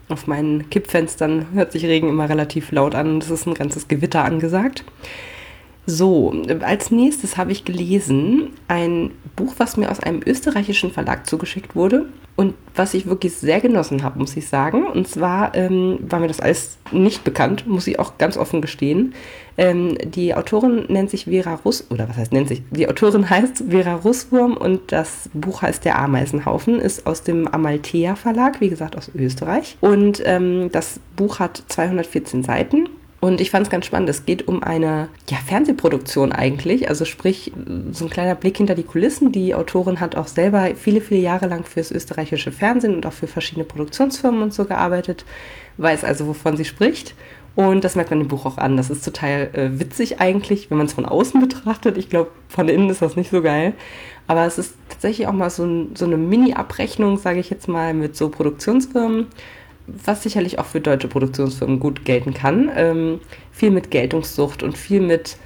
Auf 0.09 0.29
meinen 0.29 0.71
Kippfenstern 0.71 1.47
hört 1.53 1.73
sich 1.73 1.85
Regen 1.85 2.09
immer 2.09 2.29
relativ 2.29 2.71
laut 2.71 2.95
an. 2.95 3.19
Es 3.19 3.29
ist 3.29 3.47
ein 3.47 3.55
ganzes 3.55 3.89
Gewitter 3.89 4.25
angesagt. 4.25 4.85
So, 5.85 6.33
als 6.61 6.93
nächstes 6.93 7.37
habe 7.37 7.51
ich 7.51 7.65
gelesen 7.65 8.51
ein 8.69 9.11
Buch, 9.35 9.55
was 9.59 9.77
mir 9.77 9.91
aus 9.91 10.01
einem 10.01 10.21
österreichischen 10.25 10.93
Verlag 10.93 11.27
zugeschickt 11.27 11.75
wurde 11.75 12.07
und 12.39 12.55
was 12.77 12.95
ich 12.95 13.09
wirklich 13.09 13.35
sehr 13.35 13.61
genossen 13.61 14.05
habe, 14.05 14.21
muss 14.21 14.37
ich 14.37 14.47
sagen. 14.47 14.87
Und 14.87 15.09
zwar 15.09 15.57
ähm, 15.57 15.99
war 16.03 16.21
mir 16.21 16.29
das 16.29 16.39
alles 16.39 16.79
nicht 16.93 17.25
bekannt, 17.25 17.67
muss 17.67 17.89
ich 17.89 17.99
auch 17.99 18.17
ganz 18.17 18.37
offen 18.37 18.63
gestehen. 18.63 19.13
Ähm, 19.57 19.99
die 20.05 20.37
Autorin 20.37 20.85
nennt 20.87 21.11
sich 21.11 21.25
Vera 21.25 21.55
Russ, 21.65 21.85
oder 21.91 22.09
was 22.09 22.17
heißt 22.17 22.33
nennt 22.33 22.47
sich? 22.47 22.63
Die 22.71 22.89
Autorin 22.89 23.29
heißt 23.31 23.65
Vera 23.69 23.97
Russwurm 23.97 24.57
und 24.57 24.93
das 24.93 25.29
Buch 25.35 25.63
heißt 25.63 25.85
Der 25.85 25.99
Ameisenhaufen, 25.99 26.79
ist 26.79 27.09
aus 27.09 27.25
dem 27.25 27.49
Amalthea 27.49 28.15
Verlag, 28.15 28.61
wie 28.61 28.69
gesagt 28.69 28.97
aus 28.97 29.11
Österreich. 29.17 29.77
Und 29.81 30.23
ähm, 30.25 30.71
das 30.71 31.01
Buch 31.17 31.41
hat 31.41 31.65
214 31.67 32.45
Seiten 32.45 32.89
und 33.21 33.41
ich 33.41 33.51
fand 33.51 33.67
es 33.67 33.71
ganz 33.71 33.85
spannend. 33.85 34.09
Es 34.09 34.27
geht 34.27 34.47
um 34.47 34.63
eine 34.63 35.09
ja, 35.29 35.39
Fernsehproduktion 35.39 36.31
eigentlich. 36.31 36.89
Also 36.89 37.05
sprich, 37.05 37.53
so 37.91 38.05
ein 38.05 38.11
kleiner 38.11 38.37
Blick 38.37 38.57
hinter 38.59 38.77
die 38.77 38.85
Kulissen. 38.85 39.33
Die 39.33 39.57
Autorin 39.57 39.99
hat 39.99 40.15
auch 40.15 40.29
selber 40.29 40.69
viele, 40.77 41.01
viele 41.01 41.21
Jahre 41.21 41.49
lang 41.49 41.65
fürs 41.65 41.91
österreichische 41.91 42.53
Fernsehen 42.53 42.95
und 42.95 43.07
auch 43.07 43.13
für 43.13 43.27
verschiedene 43.27 43.65
Produktionsfirmen 43.65 44.41
und 44.41 44.55
so 44.55 44.67
gearbeitet. 44.67 45.25
Weiß 45.79 46.05
also, 46.05 46.29
wovon 46.29 46.57
sie 46.57 46.65
spricht. 46.65 47.15
Und 47.57 47.83
das 47.83 47.97
merkt 47.97 48.11
man 48.11 48.21
im 48.21 48.29
Buch 48.29 48.47
auch 48.47 48.57
an. 48.57 48.77
Das 48.77 48.89
ist 48.89 49.05
total 49.05 49.51
äh, 49.53 49.81
witzig 49.81 50.21
eigentlich, 50.21 50.71
wenn 50.71 50.79
man 50.79 50.87
es 50.87 50.93
von 50.93 51.05
außen 51.05 51.41
betrachtet. 51.41 51.99
Ich 51.99 52.09
glaube, 52.09 52.31
von 52.49 52.69
innen 52.69 52.89
ist 52.89 53.03
das 53.03 53.17
nicht 53.17 53.33
so 53.33 53.43
geil. 53.43 53.73
Aber 54.29 54.47
es 54.47 54.59
ist 54.59 54.75
tatsächlich 54.89 55.27
auch 55.27 55.33
mal 55.33 55.51
so, 55.51 55.65
ein, 55.65 55.97
so 55.97 56.05
eine 56.05 56.19
Mini-Abrechnung, 56.19 57.19
sage 57.19 57.41
ich 57.41 57.51
jetzt 57.51 57.67
mal, 57.67 57.95
mit 57.95 58.17
so 58.17 58.29
Produktionsfirmen 58.29 59.27
was 60.05 60.23
sicherlich 60.23 60.59
auch 60.59 60.67
für 60.67 60.81
deutsche 60.81 61.09
Produktionsfirmen 61.09 61.81
gut 61.81 62.05
gelten 62.05 62.35
kann. 62.35 62.71
Ähm, 62.77 63.21
viel 63.53 63.71
mit 63.71 63.91
Geltungssucht 63.91 64.63
und 64.63 64.77
viel 64.77 65.01
mit, 65.01 65.37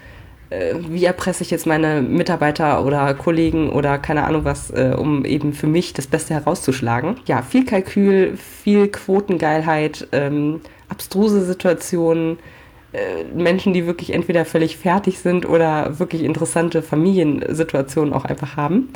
äh, 0.51 0.75
wie 0.89 1.05
erpresse 1.05 1.43
ich 1.43 1.51
jetzt 1.51 1.67
meine 1.67 2.03
Mitarbeiter 2.03 2.85
oder 2.85 3.15
Kollegen 3.15 3.71
oder 3.71 3.99
keine 3.99 4.25
Ahnung 4.25 4.45
was, 4.45 4.71
äh, 4.71 4.95
um 4.97 5.25
eben 5.25 5.53
für 5.53 5.67
mich 5.67 5.93
das 5.93 6.07
Beste 6.07 6.35
herauszuschlagen. 6.35 7.17
Ja, 7.27 7.43
viel 7.43 7.65
Kalkül, 7.65 8.37
viel 8.37 8.89
Quotengeilheit, 8.89 10.09
ähm, 10.13 10.61
abstruse 10.89 11.45
Situationen, 11.45 12.39
äh, 12.93 13.25
Menschen, 13.35 13.73
die 13.73 13.87
wirklich 13.87 14.13
entweder 14.13 14.45
völlig 14.45 14.77
fertig 14.77 15.19
sind 15.19 15.49
oder 15.49 15.99
wirklich 15.99 16.23
interessante 16.23 16.83
Familiensituationen 16.83 18.13
auch 18.13 18.25
einfach 18.25 18.57
haben. 18.57 18.89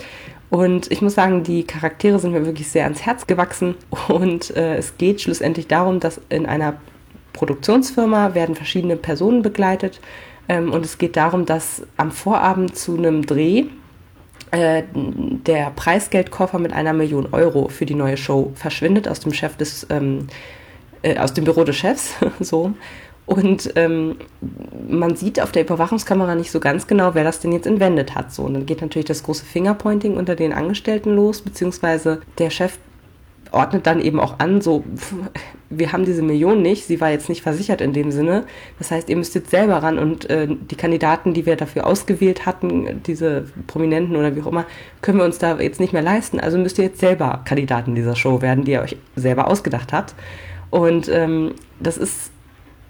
Und 0.51 0.91
ich 0.93 1.03
muss 1.03 1.15
sagen, 1.15 1.43
die 1.43 1.65
Charaktere 1.65 2.19
sind 2.19 2.33
mir 2.33 2.47
wirklich 2.47 2.69
sehr 2.69 2.85
ans 2.85 3.03
Herz 3.03 3.27
gewachsen. 3.27 3.75
Und 4.09 4.55
äh, 4.57 4.77
es 4.77 4.97
geht 4.99 5.21
schlussendlich 5.21 5.67
darum, 5.67 6.01
dass 6.01 6.21
in 6.29 6.47
einer 6.47 6.75
Produktionsfirma 7.33 8.35
werden 8.35 8.55
verschiedene 8.55 8.97
Personen 8.97 9.43
begleitet. 9.43 10.01
Ähm, 10.49 10.73
und 10.73 10.85
es 10.85 10.99
geht 10.99 11.17
darum, 11.17 11.47
dass 11.47 11.83
am 11.97 12.11
Vorabend 12.11 12.77
zu 12.77 12.97
einem 12.97 13.27
Dreh 13.27 13.65
äh, 14.53 14.85
der 14.95 15.71
Preisgeldkoffer 15.71 16.59
mit 16.59 16.73
einer 16.73 16.93
Million 16.93 17.29
Euro 17.33 17.69
für 17.69 17.87
die 17.87 17.95
neue 17.95 18.17
Show 18.17 18.53
verschwindet 18.55 19.09
aus 19.09 19.21
dem 19.21 19.33
Chef 19.33 19.57
des, 19.57 19.87
ähm, 19.91 20.29
äh, 21.03 21.19
aus 21.19 21.35
dem 21.35 21.45
Büro 21.45 21.65
des 21.65 21.77
Chefs, 21.77 22.15
so. 22.41 22.75
Und 23.27 23.73
ähm, 23.75 24.17
man 24.89 25.17
sieht 25.17 25.41
auf 25.41 25.51
der 25.51 25.65
Überwachungskamera 25.65 26.37
nicht 26.37 26.53
so 26.53 26.61
ganz 26.61 26.87
genau, 26.87 27.15
wer 27.15 27.25
das 27.25 27.41
denn 27.41 27.51
jetzt 27.51 27.67
entwendet 27.67 28.15
hat. 28.15 28.33
So, 28.33 28.45
und 28.45 28.55
dann 28.55 28.67
geht 28.67 28.81
natürlich 28.81 29.07
das 29.07 29.25
große 29.25 29.45
Fingerpointing 29.45 30.17
unter 30.17 30.37
den 30.37 30.53
Angestellten 30.53 31.15
los, 31.15 31.43
beziehungsweise 31.43 32.21
der 32.39 32.51
Chef 32.51 32.79
ordnet 33.51 33.87
dann 33.87 34.01
eben 34.01 34.21
auch 34.21 34.39
an, 34.39 34.61
so, 34.61 34.85
wir 35.71 35.93
haben 35.93 36.05
diese 36.05 36.23
Million 36.23 36.63
nicht, 36.63 36.85
sie 36.87 37.01
war 37.01 37.11
jetzt 37.11 37.29
nicht 37.29 37.43
versichert 37.43 37.81
in 37.81 37.93
dem 37.93 38.11
Sinne. 38.11 38.45
Das 38.79 38.91
heißt, 38.91 39.09
ihr 39.09 39.17
müsst 39.17 39.35
jetzt 39.35 39.51
selber 39.51 39.77
ran 39.77 39.99
und 39.99 40.29
äh, 40.31 40.47
die 40.49 40.77
Kandidaten, 40.77 41.35
die 41.35 41.47
wir 41.47 41.57
dafür 41.57 41.87
ausgewählt 41.87 42.47
hatten, 42.47 43.03
diese 43.07 43.47
Prominenten 43.67 44.17
oder 44.17 44.37
wie 44.37 44.43
auch 44.43 44.47
immer, 44.49 44.67
können 45.01 45.19
wir 45.19 45.25
uns 45.25 45.39
da 45.39 45.59
jetzt 45.59 45.81
nicht 45.81 45.93
mehr 45.93 46.03
leisten. 46.03 46.39
Also 46.39 46.59
müsst 46.59 46.79
ihr 46.79 46.85
jetzt 46.85 47.01
selber 47.01 47.41
Kandidaten 47.45 47.95
dieser 47.95 48.15
Show 48.15 48.43
werden, 48.43 48.65
die 48.65 48.73
ihr 48.73 48.83
euch 48.83 48.97
selber 49.17 49.49
ausgedacht 49.49 49.93
habt. 49.93 50.15
Und 50.71 51.09
ähm, 51.09 51.55
das 51.81 51.97
ist 51.97 52.31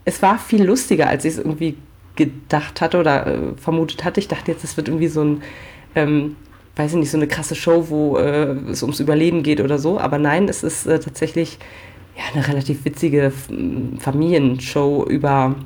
es 0.07 0.23
war 0.23 0.39
viel 0.39 0.65
lustiger, 0.65 1.09
als 1.09 1.25
ich 1.27 1.33
es 1.33 1.39
irgendwie 1.39 1.77
gedacht 2.15 2.81
hatte 2.81 2.99
oder 2.99 3.27
äh, 3.27 3.39
vermutet 3.57 4.05
hatte. 4.05 4.21
Ich 4.21 4.29
dachte 4.29 4.51
jetzt, 4.51 4.65
es 4.65 4.77
wird 4.79 4.89
irgendwie 4.89 5.09
so 5.09 5.23
ein, 5.23 5.43
ähm, 5.95 6.37
weiß 6.77 6.93
ich 6.93 6.99
nicht, 6.99 7.11
so 7.11 7.19
eine 7.19 7.27
krasse 7.27 7.55
Show, 7.55 7.91
wo 7.91 8.17
äh, 8.17 8.55
es 8.71 8.83
ums 8.83 9.01
Überleben 9.01 9.43
geht 9.43 9.61
oder 9.61 9.79
so. 9.79 9.99
Aber 10.01 10.19
nein, 10.19 10.49
es 10.49 10.63
ist 10.63 10.87
äh, 10.87 10.99
tatsächlich 11.01 11.59
ja, 12.17 12.23
eine 12.33 12.49
relativ 12.49 12.85
witzige 12.85 13.33
Familienshow 13.99 15.05
über 15.07 15.57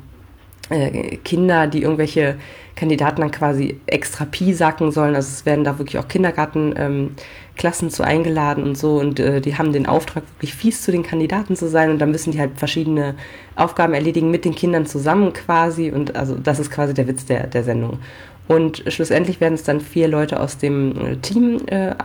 äh, 0.69 1.17
Kinder, 1.17 1.67
die 1.67 1.83
irgendwelche 1.83 2.35
Kandidaten 2.75 3.21
dann 3.21 3.31
quasi 3.31 3.79
extra 3.85 4.25
Pi 4.25 4.53
sacken 4.53 4.91
sollen. 4.91 5.15
Also 5.15 5.29
es 5.29 5.45
werden 5.45 5.63
da 5.63 5.77
wirklich 5.77 5.97
auch 5.97 6.07
Kindergartenklassen 6.07 7.87
ähm, 7.87 7.89
zu 7.89 8.03
eingeladen 8.03 8.63
und 8.63 8.77
so. 8.77 8.99
Und 8.99 9.19
äh, 9.19 9.41
die 9.41 9.57
haben 9.57 9.73
den 9.73 9.85
Auftrag, 9.85 10.23
wirklich 10.35 10.53
fies 10.53 10.81
zu 10.81 10.91
den 10.91 11.03
Kandidaten 11.03 11.55
zu 11.55 11.67
sein. 11.67 11.89
Und 11.89 11.99
dann 11.99 12.11
müssen 12.11 12.31
die 12.31 12.39
halt 12.39 12.51
verschiedene 12.57 13.15
Aufgaben 13.55 13.93
erledigen 13.93 14.31
mit 14.31 14.45
den 14.45 14.55
Kindern 14.55 14.85
zusammen 14.85 15.33
quasi. 15.33 15.91
Und 15.91 16.15
also 16.15 16.35
das 16.35 16.59
ist 16.59 16.71
quasi 16.71 16.93
der 16.93 17.07
Witz 17.07 17.25
der, 17.25 17.47
der 17.47 17.63
Sendung. 17.63 17.99
Und 18.47 18.83
schlussendlich 18.87 19.39
werden 19.39 19.53
es 19.53 19.63
dann 19.63 19.81
vier 19.81 20.07
Leute 20.07 20.39
aus 20.39 20.57
dem 20.57 20.97
äh, 20.97 21.15
Team 21.17 21.61
äh, 21.67 21.95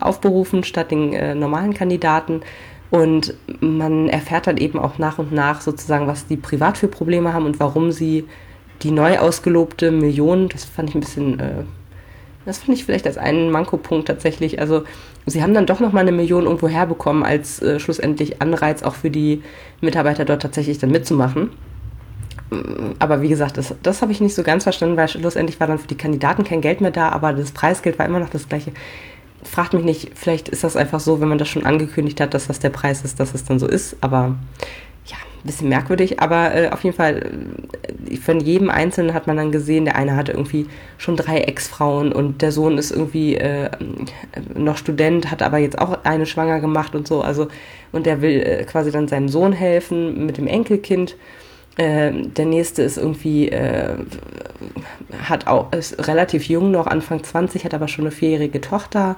aufberufen, 0.00 0.64
statt 0.64 0.90
den 0.90 1.12
äh, 1.12 1.34
normalen 1.34 1.74
Kandidaten. 1.74 2.40
Und 2.90 3.34
man 3.60 4.08
erfährt 4.08 4.46
dann 4.46 4.56
eben 4.56 4.78
auch 4.78 4.98
nach 4.98 5.18
und 5.18 5.30
nach 5.30 5.60
sozusagen, 5.60 6.08
was 6.08 6.26
die 6.26 6.36
privat 6.36 6.76
für 6.76 6.88
Probleme 6.88 7.32
haben 7.32 7.46
und 7.46 7.60
warum 7.60 7.92
sie 7.92 8.26
die 8.82 8.90
neu 8.90 9.18
ausgelobte 9.18 9.90
Million, 9.90 10.48
das 10.48 10.64
fand 10.64 10.90
ich 10.90 10.94
ein 10.94 11.00
bisschen, 11.00 11.38
äh, 11.40 11.64
das 12.46 12.58
fand 12.58 12.76
ich 12.76 12.84
vielleicht 12.84 13.06
als 13.06 13.18
einen 13.18 13.50
Mankopunkt 13.50 14.08
tatsächlich. 14.08 14.60
Also 14.60 14.84
sie 15.26 15.42
haben 15.42 15.54
dann 15.54 15.66
doch 15.66 15.80
nochmal 15.80 16.02
eine 16.02 16.12
Million 16.12 16.44
irgendwo 16.44 16.68
herbekommen 16.68 17.22
als 17.22 17.60
äh, 17.62 17.78
schlussendlich 17.78 18.40
Anreiz 18.40 18.82
auch 18.82 18.94
für 18.94 19.10
die 19.10 19.42
Mitarbeiter 19.80 20.24
dort 20.24 20.42
tatsächlich 20.42 20.78
dann 20.78 20.90
mitzumachen. 20.90 21.50
Aber 22.98 23.22
wie 23.22 23.28
gesagt, 23.28 23.58
das, 23.58 23.74
das 23.82 24.02
habe 24.02 24.10
ich 24.10 24.20
nicht 24.20 24.34
so 24.34 24.42
ganz 24.42 24.64
verstanden, 24.64 24.96
weil 24.96 25.06
schlussendlich 25.06 25.60
war 25.60 25.68
dann 25.68 25.78
für 25.78 25.86
die 25.86 25.96
Kandidaten 25.96 26.42
kein 26.42 26.60
Geld 26.60 26.80
mehr 26.80 26.90
da, 26.90 27.10
aber 27.10 27.32
das 27.32 27.52
Preisgeld 27.52 27.98
war 27.98 28.06
immer 28.06 28.18
noch 28.18 28.30
das 28.30 28.48
gleiche 28.48 28.72
fragt 29.42 29.72
mich 29.72 29.84
nicht, 29.84 30.10
vielleicht 30.14 30.48
ist 30.48 30.64
das 30.64 30.76
einfach 30.76 31.00
so, 31.00 31.20
wenn 31.20 31.28
man 31.28 31.38
das 31.38 31.48
schon 31.48 31.64
angekündigt 31.64 32.20
hat, 32.20 32.34
dass 32.34 32.46
das 32.46 32.58
der 32.58 32.70
Preis 32.70 33.02
ist, 33.02 33.20
dass 33.20 33.34
es 33.34 33.44
dann 33.44 33.58
so 33.58 33.66
ist. 33.66 33.96
Aber 34.00 34.36
ja, 35.42 35.46
bisschen 35.46 35.68
merkwürdig, 35.68 36.20
aber 36.20 36.54
äh, 36.54 36.68
auf 36.70 36.84
jeden 36.84 36.96
Fall, 36.96 37.30
äh, 38.08 38.16
von 38.16 38.40
jedem 38.40 38.70
Einzelnen 38.70 39.14
hat 39.14 39.26
man 39.26 39.36
dann 39.36 39.52
gesehen, 39.52 39.84
der 39.84 39.96
eine 39.96 40.16
hatte 40.16 40.32
irgendwie 40.32 40.66
schon 40.98 41.16
drei 41.16 41.38
Ex-Frauen 41.38 42.12
und 42.12 42.42
der 42.42 42.52
Sohn 42.52 42.78
ist 42.78 42.90
irgendwie 42.90 43.36
äh, 43.36 43.70
noch 44.54 44.76
Student, 44.76 45.30
hat 45.30 45.42
aber 45.42 45.58
jetzt 45.58 45.78
auch 45.78 45.98
eine 46.04 46.26
schwanger 46.26 46.60
gemacht 46.60 46.94
und 46.94 47.06
so, 47.08 47.22
also 47.22 47.48
und 47.92 48.06
der 48.06 48.22
will 48.22 48.42
äh, 48.42 48.64
quasi 48.64 48.90
dann 48.90 49.08
seinem 49.08 49.28
Sohn 49.28 49.52
helfen 49.52 50.26
mit 50.26 50.38
dem 50.38 50.46
Enkelkind. 50.46 51.16
Äh, 51.76 52.12
der 52.12 52.46
nächste 52.46 52.82
ist 52.82 52.98
irgendwie, 52.98 53.48
äh, 53.48 53.94
hat 55.22 55.46
auch, 55.46 55.72
ist 55.72 56.06
relativ 56.08 56.48
jung 56.48 56.70
noch, 56.70 56.86
Anfang 56.86 57.22
20, 57.22 57.64
hat 57.64 57.74
aber 57.74 57.88
schon 57.88 58.04
eine 58.04 58.12
vierjährige 58.12 58.60
Tochter 58.60 59.16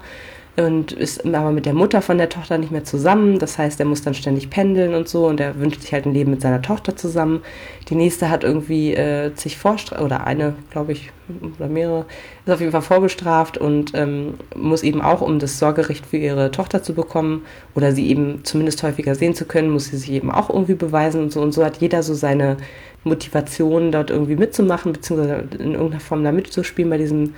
und 0.57 0.93
ist 0.93 1.25
aber 1.25 1.51
mit 1.51 1.65
der 1.65 1.73
Mutter 1.73 2.03
von 2.03 2.19
der 2.19 2.29
Tochter 2.29 2.59
nicht 2.59 2.71
mehr 2.71 2.85
zusammen. 2.85 3.39
Das 3.39 3.57
heißt, 3.57 3.81
er 3.81 3.87
muss 3.87 4.03
dann 4.03 4.13
ständig 4.13 4.51
pendeln 4.51 4.95
und 4.95 5.09
so 5.09 5.27
und 5.27 5.41
er 5.41 5.59
wünscht 5.59 5.81
sich 5.81 5.95
halt 5.95 6.05
ein 6.05 6.13
Leben 6.13 6.31
mit 6.31 6.43
seiner 6.43 6.61
Tochter 6.61 6.95
zusammen. 6.95 7.41
Die 7.89 7.95
nächste 7.95 8.29
hat 8.29 8.45
irgendwie 8.45 8.95
äh, 8.95 9.31
sich 9.35 9.57
vorstraft, 9.57 10.03
oder 10.03 10.27
eine, 10.27 10.55
glaube 10.71 10.93
ich, 10.93 11.11
oder 11.59 11.69
mehrere, 11.69 12.05
ist 12.45 12.53
auf 12.53 12.61
jeden 12.61 12.73
Fall 12.73 12.83
vorbestraft 12.83 13.57
und 13.57 13.93
ähm, 13.95 14.35
muss 14.55 14.83
eben 14.83 15.01
auch, 15.01 15.23
um 15.23 15.39
das 15.39 15.59
Sorgerecht 15.59 16.05
für 16.05 16.19
ihre 16.19 16.51
Tochter 16.51 16.83
zu 16.83 16.93
bekommen 16.93 17.47
oder 17.75 17.93
sie 17.93 18.09
eben 18.09 18.45
zumindest 18.45 18.83
häufiger 18.83 19.15
sehen 19.15 19.35
zu 19.35 19.47
können, 19.47 19.71
muss 19.71 19.87
sie 19.87 19.97
sich 19.97 20.13
eben 20.13 20.31
auch 20.31 20.51
irgendwie 20.51 20.75
beweisen 20.75 21.23
und 21.23 21.33
so. 21.33 21.41
Und 21.41 21.53
so 21.53 21.65
hat 21.65 21.79
jeder 21.79 22.03
so 22.03 22.13
seine 22.13 22.59
Motivation, 23.05 23.91
dort 23.91 24.11
irgendwie 24.11 24.37
mitzumachen, 24.37 24.93
beziehungsweise 24.93 25.45
in 25.59 25.73
irgendeiner 25.73 26.01
Form 26.01 26.23
da 26.23 26.31
mitzuspielen 26.31 26.91
bei 26.91 26.99
diesem 26.99 27.33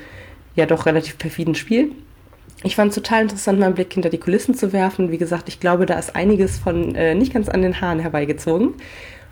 ja 0.56 0.66
doch 0.66 0.86
relativ 0.86 1.16
perfiden 1.18 1.54
Spiel 1.54 1.92
ich 2.62 2.76
fand 2.76 2.90
es 2.90 2.94
total 2.94 3.22
interessant, 3.22 3.58
mal 3.58 3.66
einen 3.66 3.74
Blick 3.74 3.92
hinter 3.92 4.10
die 4.10 4.18
Kulissen 4.18 4.54
zu 4.54 4.72
werfen. 4.72 5.10
Wie 5.10 5.18
gesagt, 5.18 5.48
ich 5.48 5.60
glaube, 5.60 5.86
da 5.86 5.98
ist 5.98 6.14
einiges 6.16 6.58
von 6.58 6.94
äh, 6.94 7.14
nicht 7.14 7.32
ganz 7.32 7.48
an 7.48 7.62
den 7.62 7.80
Haaren 7.80 7.98
herbeigezogen. 7.98 8.74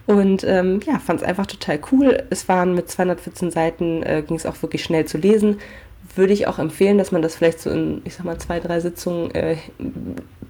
Und 0.07 0.45
ähm, 0.45 0.81
ja, 0.85 0.99
fand 0.99 1.21
es 1.23 1.27
einfach 1.27 1.47
total 1.47 1.79
cool. 1.93 2.25
Es 2.31 2.49
waren 2.49 2.75
mit 2.75 2.91
214 2.91 3.51
Seiten, 3.51 4.03
äh, 4.03 4.23
ging 4.27 4.37
es 4.37 4.47
auch 4.47 4.61
wirklich 4.63 4.83
schnell 4.83 5.05
zu 5.05 5.17
lesen. 5.17 5.59
Würde 6.17 6.33
ich 6.33 6.47
auch 6.47 6.59
empfehlen, 6.59 6.99
dass 6.99 7.13
man 7.13 7.23
das 7.23 7.37
vielleicht 7.37 7.61
so 7.61 7.71
in, 7.71 8.03
ich 8.05 8.15
sag 8.15 8.25
mal, 8.25 8.39
zwei, 8.39 8.59
drei 8.59 8.81
Sitzungen 8.81 9.31
äh, 9.35 9.57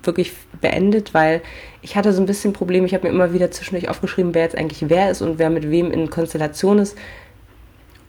wirklich 0.02 0.32
beendet, 0.60 1.14
weil 1.14 1.42
ich 1.82 1.94
hatte 1.96 2.12
so 2.12 2.22
ein 2.22 2.26
bisschen 2.26 2.52
Probleme. 2.52 2.86
Ich 2.86 2.94
habe 2.94 3.06
mir 3.06 3.14
immer 3.14 3.32
wieder 3.32 3.50
zwischendurch 3.50 3.88
aufgeschrieben, 3.88 4.34
wer 4.34 4.42
jetzt 4.42 4.56
eigentlich 4.56 4.88
wer 4.88 5.10
ist 5.10 5.20
und 5.22 5.38
wer 5.38 5.50
mit 5.50 5.70
wem 5.70 5.92
in 5.92 6.10
Konstellation 6.10 6.78
ist 6.78 6.96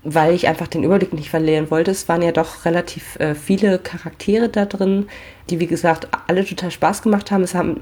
weil 0.04 0.34
ich 0.34 0.48
einfach 0.48 0.68
den 0.68 0.84
Überblick 0.84 1.14
nicht 1.14 1.30
verlieren 1.30 1.72
wollte. 1.72 1.92
Es 1.92 2.10
waren 2.10 2.22
ja 2.22 2.32
doch 2.32 2.66
relativ 2.66 3.18
äh, 3.20 3.36
viele 3.36 3.80
Charaktere 3.80 4.50
da 4.50 4.66
drin, 4.66 5.08
die 5.50 5.60
wie 5.60 5.68
gesagt 5.68 6.10
alle 6.28 6.46
total 6.46 6.72
Spaß 6.72 7.02
gemacht 7.02 7.32
haben. 7.32 7.44
Es 7.44 7.56
haben, 7.56 7.82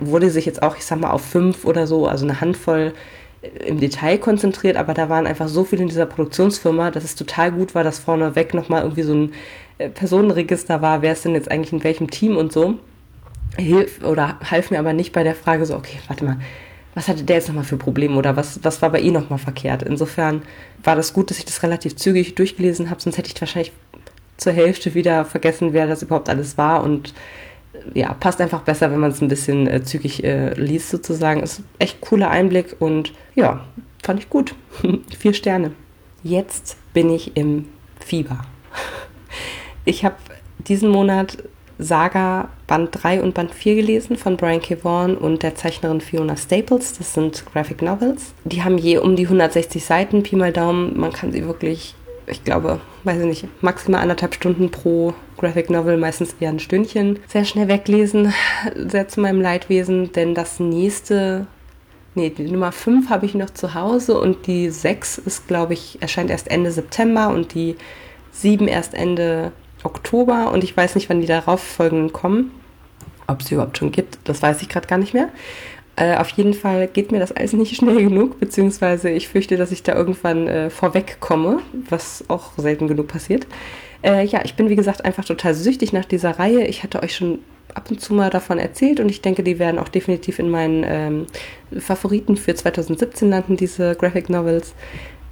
wurde 0.00 0.30
sich 0.30 0.44
jetzt 0.44 0.62
auch, 0.62 0.76
ich 0.76 0.84
sag 0.84 1.00
mal, 1.00 1.10
auf 1.10 1.24
fünf 1.24 1.64
oder 1.64 1.86
so, 1.86 2.06
also 2.06 2.26
eine 2.26 2.40
Handvoll 2.40 2.92
äh, 3.40 3.66
im 3.66 3.80
Detail 3.80 4.18
konzentriert, 4.18 4.76
aber 4.76 4.92
da 4.92 5.08
waren 5.08 5.26
einfach 5.26 5.48
so 5.48 5.64
viele 5.64 5.82
in 5.82 5.88
dieser 5.88 6.06
Produktionsfirma, 6.06 6.90
dass 6.90 7.04
es 7.04 7.14
total 7.14 7.52
gut 7.52 7.74
war, 7.74 7.82
dass 7.82 7.98
vorneweg 7.98 8.52
nochmal 8.52 8.82
irgendwie 8.82 9.02
so 9.02 9.14
ein 9.14 9.32
äh, 9.78 9.88
Personenregister 9.88 10.82
war, 10.82 11.00
wer 11.00 11.12
ist 11.12 11.24
denn 11.24 11.34
jetzt 11.34 11.50
eigentlich 11.50 11.72
in 11.72 11.82
welchem 11.82 12.10
Team 12.10 12.36
und 12.36 12.52
so. 12.52 12.74
Hilf 13.56 14.04
oder 14.04 14.38
half 14.50 14.70
mir 14.70 14.80
aber 14.80 14.92
nicht 14.92 15.12
bei 15.12 15.22
der 15.22 15.34
Frage 15.34 15.64
so, 15.64 15.76
okay, 15.76 15.98
warte 16.08 16.24
mal, 16.24 16.38
was 16.94 17.08
hatte 17.08 17.24
der 17.24 17.36
jetzt 17.36 17.48
nochmal 17.48 17.64
für 17.64 17.76
Probleme 17.76 18.16
oder 18.16 18.36
was, 18.36 18.60
was 18.62 18.80
war 18.82 18.90
bei 18.90 19.00
ihm 19.00 19.12
nochmal 19.12 19.38
verkehrt. 19.38 19.82
Insofern 19.82 20.42
war 20.82 20.96
das 20.96 21.12
gut, 21.12 21.30
dass 21.30 21.38
ich 21.38 21.44
das 21.44 21.62
relativ 21.62 21.96
zügig 21.96 22.34
durchgelesen 22.34 22.90
habe, 22.90 23.00
sonst 23.00 23.18
hätte 23.18 23.30
ich 23.34 23.40
wahrscheinlich 23.40 23.72
zur 24.36 24.52
Hälfte 24.52 24.94
wieder 24.94 25.24
vergessen, 25.24 25.72
wer 25.72 25.86
das 25.86 26.02
überhaupt 26.02 26.28
alles 26.28 26.58
war 26.58 26.82
und 26.82 27.14
äh, 27.72 28.00
ja, 28.00 28.14
passt 28.14 28.40
einfach 28.40 28.62
besser, 28.62 28.90
wenn 28.90 29.00
man 29.00 29.10
es 29.10 29.20
ein 29.20 29.28
bisschen 29.28 29.66
äh, 29.66 29.82
zügig 29.82 30.24
äh, 30.24 30.54
liest 30.54 30.90
sozusagen. 30.90 31.42
Ist 31.42 31.62
echt 31.78 32.00
cooler 32.00 32.30
Einblick 32.30 32.76
und 32.78 33.12
ja, 33.34 33.64
fand 34.02 34.20
ich 34.20 34.30
gut. 34.30 34.54
Vier 35.18 35.34
Sterne. 35.34 35.72
Jetzt 36.22 36.76
bin 36.92 37.10
ich 37.10 37.36
im 37.36 37.66
Fieber. 38.00 38.40
Ich 39.86 40.02
habe 40.02 40.16
diesen 40.60 40.88
Monat 40.88 41.36
Saga 41.78 42.48
Band 42.66 42.90
3 42.92 43.22
und 43.22 43.34
Band 43.34 43.52
4 43.52 43.76
gelesen 43.76 44.16
von 44.16 44.36
Brian 44.36 44.60
K. 44.60 44.76
Vaughan 44.82 45.16
und 45.16 45.42
der 45.42 45.54
Zeichnerin 45.54 46.00
Fiona 46.00 46.36
Staples. 46.36 46.96
Das 46.96 47.14
sind 47.14 47.44
Graphic 47.52 47.82
Novels. 47.82 48.32
Die 48.44 48.62
haben 48.62 48.78
je 48.78 48.98
um 48.98 49.16
die 49.16 49.24
160 49.24 49.84
Seiten, 49.84 50.22
Pi 50.22 50.36
mal 50.36 50.52
Daumen. 50.52 50.98
Man 50.98 51.12
kann 51.12 51.32
sie 51.32 51.46
wirklich, 51.46 51.94
ich 52.26 52.42
glaube, 52.44 52.80
weiß 53.04 53.20
ich 53.20 53.26
nicht, 53.26 53.62
maximal 53.62 54.00
anderthalb 54.00 54.34
Stunden 54.34 54.70
pro 54.70 55.14
Graphic 55.36 55.68
Novel, 55.68 55.96
meistens 55.98 56.36
eher 56.40 56.50
ein 56.50 56.58
Stündchen, 56.58 57.18
sehr 57.28 57.44
schnell 57.44 57.68
weglesen. 57.68 58.32
Sehr 58.74 59.08
zu 59.08 59.20
meinem 59.20 59.40
Leidwesen, 59.42 60.12
denn 60.12 60.34
das 60.34 60.60
nächste 60.60 61.46
Nee, 62.16 62.30
die 62.30 62.44
Nummer 62.44 62.70
5 62.70 63.10
habe 63.10 63.26
ich 63.26 63.34
noch 63.34 63.50
zu 63.50 63.74
Hause 63.74 64.20
und 64.20 64.46
die 64.46 64.70
6 64.70 65.18
ist, 65.18 65.48
glaube 65.48 65.72
ich, 65.72 66.00
erscheint 66.00 66.30
erst 66.30 66.48
Ende 66.48 66.70
September 66.70 67.30
und 67.30 67.54
die 67.54 67.74
7 68.30 68.68
erst 68.68 68.94
Ende 68.94 69.50
Oktober 69.84 70.50
und 70.52 70.64
ich 70.64 70.76
weiß 70.76 70.94
nicht, 70.94 71.08
wann 71.08 71.20
die 71.20 71.26
darauf 71.26 71.62
folgenden 71.62 72.12
kommen. 72.12 72.50
Ob 73.26 73.40
es 73.40 73.50
überhaupt 73.50 73.78
schon 73.78 73.92
gibt, 73.92 74.18
das 74.24 74.42
weiß 74.42 74.60
ich 74.62 74.68
gerade 74.68 74.86
gar 74.86 74.98
nicht 74.98 75.14
mehr. 75.14 75.28
Äh, 75.96 76.16
auf 76.16 76.28
jeden 76.30 76.54
Fall 76.54 76.88
geht 76.88 77.12
mir 77.12 77.20
das 77.20 77.32
alles 77.32 77.52
nicht 77.52 77.76
schnell 77.76 77.96
genug, 77.96 78.40
beziehungsweise 78.40 79.10
ich 79.10 79.28
fürchte, 79.28 79.56
dass 79.56 79.72
ich 79.72 79.82
da 79.82 79.94
irgendwann 79.94 80.48
äh, 80.48 80.70
vorwegkomme, 80.70 81.60
was 81.88 82.24
auch 82.28 82.52
selten 82.56 82.88
genug 82.88 83.08
passiert. 83.08 83.46
Äh, 84.02 84.24
ja, 84.24 84.42
ich 84.44 84.54
bin 84.54 84.68
wie 84.68 84.76
gesagt 84.76 85.04
einfach 85.04 85.24
total 85.24 85.54
süchtig 85.54 85.92
nach 85.92 86.04
dieser 86.04 86.38
Reihe. 86.38 86.66
Ich 86.66 86.82
hatte 86.82 87.02
euch 87.02 87.16
schon 87.16 87.38
ab 87.72 87.90
und 87.90 88.00
zu 88.00 88.14
mal 88.14 88.30
davon 88.30 88.58
erzählt 88.58 89.00
und 89.00 89.08
ich 89.08 89.22
denke, 89.22 89.42
die 89.42 89.58
werden 89.58 89.78
auch 89.78 89.88
definitiv 89.88 90.38
in 90.38 90.50
meinen 90.50 90.84
ähm, 90.86 91.26
Favoriten 91.80 92.36
für 92.36 92.54
2017 92.54 93.30
landen, 93.30 93.56
diese 93.56 93.94
Graphic 93.94 94.28
Novels. 94.28 94.74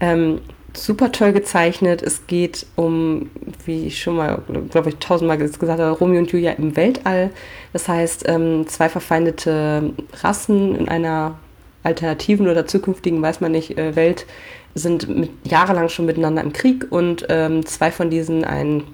Ähm, 0.01 0.41
super 0.75 1.13
toll 1.13 1.33
gezeichnet. 1.33 2.03
Es 2.03 2.27
geht 2.27 2.67
um, 2.77 3.31
wie 3.65 3.87
ich 3.87 4.01
schon 4.01 4.17
mal, 4.17 4.43
glaube 4.71 4.91
ich, 4.91 4.97
tausendmal 4.97 5.39
gesagt 5.39 5.63
habe, 5.63 5.91
Romeo 5.91 6.19
und 6.19 6.31
Julia 6.31 6.53
im 6.53 6.77
Weltall. 6.77 7.31
Das 7.73 7.89
heißt, 7.89 8.25
ähm, 8.29 8.67
zwei 8.69 8.89
verfeindete 8.89 9.93
Rassen 10.23 10.77
in 10.77 10.89
einer 10.89 11.39
alternativen 11.83 12.49
oder 12.49 12.67
zukünftigen, 12.67 13.21
weiß 13.21 13.41
man 13.41 13.53
nicht, 13.53 13.77
äh, 13.77 13.97
Welt 13.97 14.27
sind 14.75 15.09
mit, 15.09 15.31
jahrelang 15.45 15.89
schon 15.89 16.07
miteinander 16.07 16.43
im 16.43 16.53
Krieg 16.53 16.87
und 16.91 17.27
ähm, 17.29 17.67
zwei 17.67 17.91
von 17.91 18.09
diesen, 18.09 18.45
ein 18.45 18.85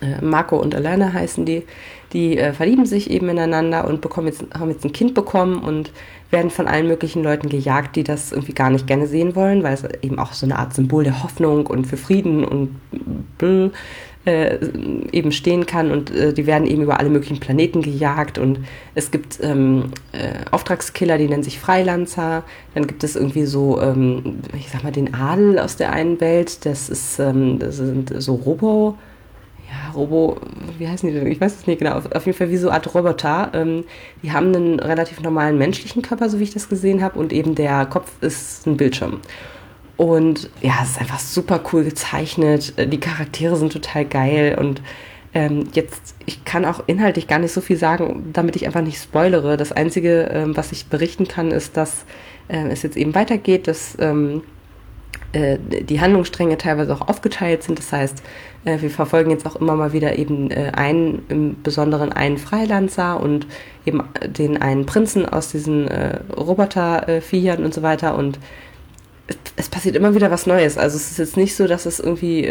äh, 0.00 0.24
Marco 0.24 0.56
und 0.56 0.74
Alana 0.74 1.12
heißen 1.12 1.44
die, 1.44 1.64
die 2.12 2.38
äh, 2.38 2.52
verlieben 2.52 2.86
sich 2.86 3.10
eben 3.10 3.28
ineinander 3.28 3.86
und 3.86 4.00
bekommen 4.00 4.28
jetzt, 4.28 4.44
haben 4.58 4.70
jetzt 4.70 4.84
ein 4.84 4.92
Kind 4.92 5.14
bekommen 5.14 5.58
und 5.58 5.90
werden 6.30 6.50
von 6.50 6.66
allen 6.66 6.88
möglichen 6.88 7.22
Leuten 7.22 7.48
gejagt, 7.48 7.96
die 7.96 8.04
das 8.04 8.32
irgendwie 8.32 8.54
gar 8.54 8.70
nicht 8.70 8.86
gerne 8.86 9.06
sehen 9.06 9.36
wollen, 9.36 9.62
weil 9.62 9.74
es 9.74 9.84
eben 10.02 10.18
auch 10.18 10.32
so 10.32 10.46
eine 10.46 10.58
Art 10.58 10.74
Symbol 10.74 11.04
der 11.04 11.22
Hoffnung 11.22 11.66
und 11.66 11.86
für 11.86 11.96
Frieden 11.96 12.44
und 12.44 12.70
bl, 13.38 13.70
äh, 14.26 14.58
eben 15.12 15.30
stehen 15.30 15.66
kann. 15.66 15.92
Und 15.92 16.10
äh, 16.10 16.32
die 16.32 16.46
werden 16.46 16.66
eben 16.66 16.82
über 16.82 16.98
alle 16.98 17.10
möglichen 17.10 17.38
Planeten 17.38 17.80
gejagt. 17.80 18.38
Und 18.38 18.58
es 18.94 19.12
gibt 19.12 19.38
ähm, 19.40 19.92
äh, 20.12 20.50
Auftragskiller, 20.50 21.16
die 21.16 21.28
nennen 21.28 21.44
sich 21.44 21.60
Freilanzer, 21.60 22.42
dann 22.74 22.86
gibt 22.88 23.04
es 23.04 23.14
irgendwie 23.14 23.46
so, 23.46 23.80
ähm, 23.80 24.40
ich 24.58 24.68
sag 24.68 24.82
mal, 24.82 24.92
den 24.92 25.14
Adel 25.14 25.58
aus 25.60 25.76
der 25.76 25.92
einen 25.92 26.20
Welt, 26.20 26.66
das 26.66 26.88
ist, 26.88 27.20
ähm, 27.20 27.60
das 27.60 27.76
sind 27.76 28.12
so 28.20 28.34
Robo- 28.34 28.98
ja, 29.68 29.92
Robo, 29.94 30.38
wie 30.78 30.88
heißen 30.88 31.08
die 31.08 31.14
denn? 31.14 31.26
Ich 31.26 31.40
weiß 31.40 31.54
es 31.60 31.66
nicht 31.66 31.78
genau. 31.78 31.96
Auf, 31.96 32.10
auf 32.12 32.26
jeden 32.26 32.38
Fall 32.38 32.50
wie 32.50 32.56
so 32.56 32.68
eine 32.68 32.76
Art 32.76 32.94
Roboter. 32.94 33.50
Ähm, 33.54 33.84
die 34.22 34.32
haben 34.32 34.54
einen 34.54 34.80
relativ 34.80 35.20
normalen 35.20 35.58
menschlichen 35.58 36.02
Körper, 36.02 36.28
so 36.28 36.38
wie 36.38 36.44
ich 36.44 36.52
das 36.54 36.68
gesehen 36.68 37.02
habe, 37.02 37.18
und 37.18 37.32
eben 37.32 37.54
der 37.54 37.86
Kopf 37.86 38.10
ist 38.20 38.66
ein 38.66 38.76
Bildschirm. 38.76 39.20
Und 39.96 40.50
ja, 40.60 40.74
es 40.82 40.90
ist 40.90 41.00
einfach 41.00 41.18
super 41.18 41.60
cool 41.72 41.84
gezeichnet. 41.84 42.74
Die 42.78 43.00
Charaktere 43.00 43.56
sind 43.56 43.72
total 43.72 44.04
geil 44.04 44.56
und 44.60 44.82
ähm, 45.32 45.64
jetzt, 45.74 46.14
ich 46.24 46.44
kann 46.44 46.64
auch 46.64 46.84
inhaltlich 46.86 47.26
gar 47.26 47.38
nicht 47.38 47.52
so 47.52 47.60
viel 47.60 47.76
sagen, 47.76 48.30
damit 48.32 48.56
ich 48.56 48.66
einfach 48.66 48.82
nicht 48.82 49.02
spoilere. 49.02 49.56
Das 49.56 49.72
Einzige, 49.72 50.30
ähm, 50.32 50.56
was 50.56 50.72
ich 50.72 50.86
berichten 50.86 51.28
kann, 51.28 51.50
ist, 51.50 51.76
dass 51.76 52.04
äh, 52.48 52.68
es 52.68 52.82
jetzt 52.82 52.96
eben 52.96 53.14
weitergeht, 53.14 53.68
dass 53.68 53.96
ähm, 54.00 54.42
äh, 55.36 55.58
die 55.82 56.00
Handlungsstränge 56.00 56.56
teilweise 56.56 56.94
auch 56.94 57.08
aufgeteilt 57.08 57.62
sind. 57.62 57.78
Das 57.78 57.92
heißt, 57.92 58.22
äh, 58.64 58.80
wir 58.80 58.88
verfolgen 58.88 59.30
jetzt 59.30 59.44
auch 59.44 59.56
immer 59.56 59.76
mal 59.76 59.92
wieder 59.92 60.18
eben 60.18 60.50
äh, 60.50 60.72
einen, 60.74 61.26
im 61.28 61.62
Besonderen 61.62 62.10
einen 62.10 62.38
Freilanzer 62.38 63.20
und 63.20 63.46
eben 63.84 64.02
den 64.26 64.62
einen 64.62 64.86
Prinzen 64.86 65.28
aus 65.28 65.50
diesen 65.50 65.88
Roboterviechern 66.36 67.64
und 67.64 67.74
so 67.74 67.82
weiter 67.82 68.16
und 68.16 68.38
es 69.56 69.68
passiert 69.68 69.94
immer 69.94 70.14
wieder 70.14 70.30
was 70.30 70.46
Neues. 70.46 70.78
Also 70.78 70.96
es 70.96 71.10
ist 71.10 71.18
jetzt 71.18 71.36
nicht 71.36 71.54
so, 71.54 71.66
dass 71.66 71.86
es 71.86 72.00
irgendwie, 72.00 72.48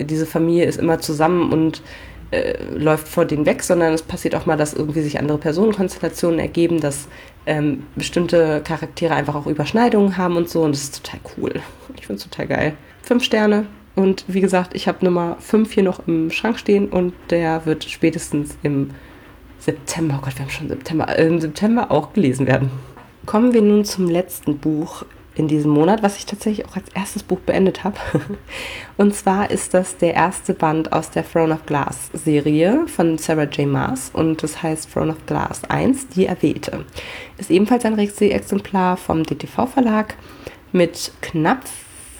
diese 0.00 0.26
Familie 0.26 0.64
ist 0.64 0.78
immer 0.78 0.98
zusammen 1.00 1.52
und 1.52 1.82
äh, 2.34 2.54
läuft 2.74 3.06
vor 3.06 3.24
denen 3.24 3.46
weg, 3.46 3.62
sondern 3.62 3.92
es 3.92 4.02
passiert 4.02 4.34
auch 4.34 4.46
mal, 4.46 4.56
dass 4.56 4.74
irgendwie 4.74 5.02
sich 5.02 5.20
andere 5.20 5.38
Personenkonstellationen 5.38 6.40
ergeben, 6.40 6.80
dass 6.80 7.06
ähm, 7.46 7.84
bestimmte 7.94 8.62
Charaktere 8.62 9.14
einfach 9.14 9.34
auch 9.34 9.46
Überschneidungen 9.46 10.16
haben 10.16 10.36
und 10.36 10.48
so 10.48 10.62
und 10.62 10.72
das 10.72 10.84
ist 10.84 11.04
total 11.04 11.20
cool. 11.36 11.52
Ich 11.96 12.06
finde 12.06 12.18
es 12.22 12.28
total 12.28 12.46
geil. 12.46 12.76
Fünf 13.02 13.24
Sterne 13.24 13.66
und 13.94 14.24
wie 14.26 14.40
gesagt, 14.40 14.74
ich 14.74 14.88
habe 14.88 15.04
Nummer 15.04 15.36
fünf 15.40 15.72
hier 15.72 15.82
noch 15.82 16.06
im 16.06 16.30
Schrank 16.30 16.58
stehen 16.58 16.88
und 16.88 17.14
der 17.30 17.66
wird 17.66 17.84
spätestens 17.84 18.56
im 18.62 18.90
September, 19.58 20.18
oh 20.18 20.24
Gott, 20.24 20.36
wir 20.36 20.44
haben 20.44 20.50
schon 20.50 20.68
September, 20.68 21.18
äh, 21.18 21.26
im 21.26 21.40
September 21.40 21.90
auch 21.90 22.12
gelesen 22.12 22.46
werden. 22.46 22.70
Kommen 23.24 23.54
wir 23.54 23.62
nun 23.62 23.84
zum 23.84 24.08
letzten 24.08 24.58
Buch 24.58 25.04
in 25.36 25.48
diesem 25.48 25.72
Monat, 25.72 26.02
was 26.02 26.16
ich 26.16 26.26
tatsächlich 26.26 26.66
auch 26.66 26.76
als 26.76 26.88
erstes 26.94 27.22
Buch 27.22 27.40
beendet 27.40 27.84
habe. 27.84 27.96
Und 28.96 29.14
zwar 29.14 29.50
ist 29.50 29.74
das 29.74 29.96
der 29.96 30.14
erste 30.14 30.54
Band 30.54 30.92
aus 30.92 31.10
der 31.10 31.28
Throne 31.28 31.54
of 31.54 31.66
Glass 31.66 32.10
Serie 32.12 32.86
von 32.86 33.18
Sarah 33.18 33.44
J. 33.44 33.66
Maas 33.66 34.10
und 34.12 34.42
das 34.42 34.62
heißt 34.62 34.92
Throne 34.92 35.12
of 35.12 35.26
Glass 35.26 35.64
1, 35.64 36.08
die 36.08 36.26
Erwählte. 36.26 36.84
Ist 37.38 37.50
ebenfalls 37.50 37.84
ein 37.84 37.94
Rechtssee-Exemplar 37.94 38.96
vom 38.96 39.24
DTV 39.24 39.66
Verlag 39.66 40.14
mit 40.72 41.12
knapp 41.20 41.64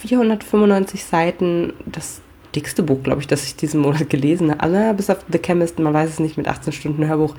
495 0.00 1.04
Seiten. 1.04 1.72
Das 1.86 2.20
dickste 2.54 2.82
Buch, 2.82 3.02
glaube 3.02 3.20
ich, 3.20 3.26
das 3.26 3.44
ich 3.44 3.56
diesen 3.56 3.80
Monat 3.80 4.08
gelesen 4.10 4.50
habe. 4.50 4.62
Also 4.62 4.94
bis 4.94 5.10
auf 5.10 5.18
The 5.30 5.38
Chemist, 5.38 5.78
man 5.78 5.94
weiß 5.94 6.10
es 6.10 6.20
nicht, 6.20 6.36
mit 6.36 6.48
18 6.48 6.72
Stunden 6.72 7.06
Hörbuch. 7.06 7.34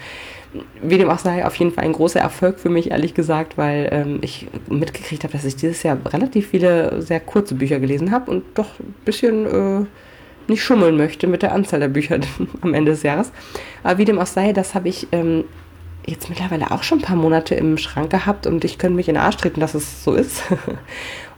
Wie 0.81 0.97
dem 0.97 1.09
auch 1.09 1.19
sei, 1.19 1.45
auf 1.45 1.55
jeden 1.55 1.71
Fall 1.71 1.83
ein 1.83 1.93
großer 1.93 2.19
Erfolg 2.19 2.59
für 2.59 2.69
mich, 2.69 2.91
ehrlich 2.91 3.13
gesagt, 3.13 3.57
weil 3.57 3.89
ähm, 3.91 4.19
ich 4.21 4.47
mitgekriegt 4.69 5.23
habe, 5.23 5.33
dass 5.33 5.43
ich 5.43 5.55
dieses 5.55 5.83
Jahr 5.83 5.97
relativ 6.05 6.47
viele 6.49 7.01
sehr 7.01 7.19
kurze 7.19 7.55
Bücher 7.55 7.79
gelesen 7.79 8.11
habe 8.11 8.31
und 8.31 8.43
doch 8.53 8.79
ein 8.79 8.95
bisschen 9.03 9.45
äh, 9.45 9.85
nicht 10.47 10.63
schummeln 10.63 10.95
möchte 10.95 11.27
mit 11.27 11.41
der 11.41 11.53
Anzahl 11.53 11.79
der 11.79 11.89
Bücher 11.89 12.19
am 12.61 12.73
Ende 12.73 12.91
des 12.91 13.03
Jahres. 13.03 13.31
Aber 13.83 13.97
wie 13.97 14.05
dem 14.05 14.19
auch 14.19 14.27
sei, 14.27 14.53
das 14.53 14.75
habe 14.75 14.87
ich 14.87 15.07
ähm, 15.11 15.43
jetzt 16.05 16.29
mittlerweile 16.29 16.71
auch 16.71 16.83
schon 16.83 16.99
ein 16.99 17.03
paar 17.03 17.15
Monate 17.15 17.55
im 17.55 17.77
Schrank 17.77 18.09
gehabt 18.09 18.47
und 18.47 18.63
ich 18.63 18.77
könnte 18.77 18.95
mich 18.95 19.09
in 19.09 19.15
den 19.15 19.23
Arsch 19.23 19.37
treten, 19.37 19.59
dass 19.59 19.73
es 19.73 20.03
so 20.03 20.13
ist. 20.13 20.43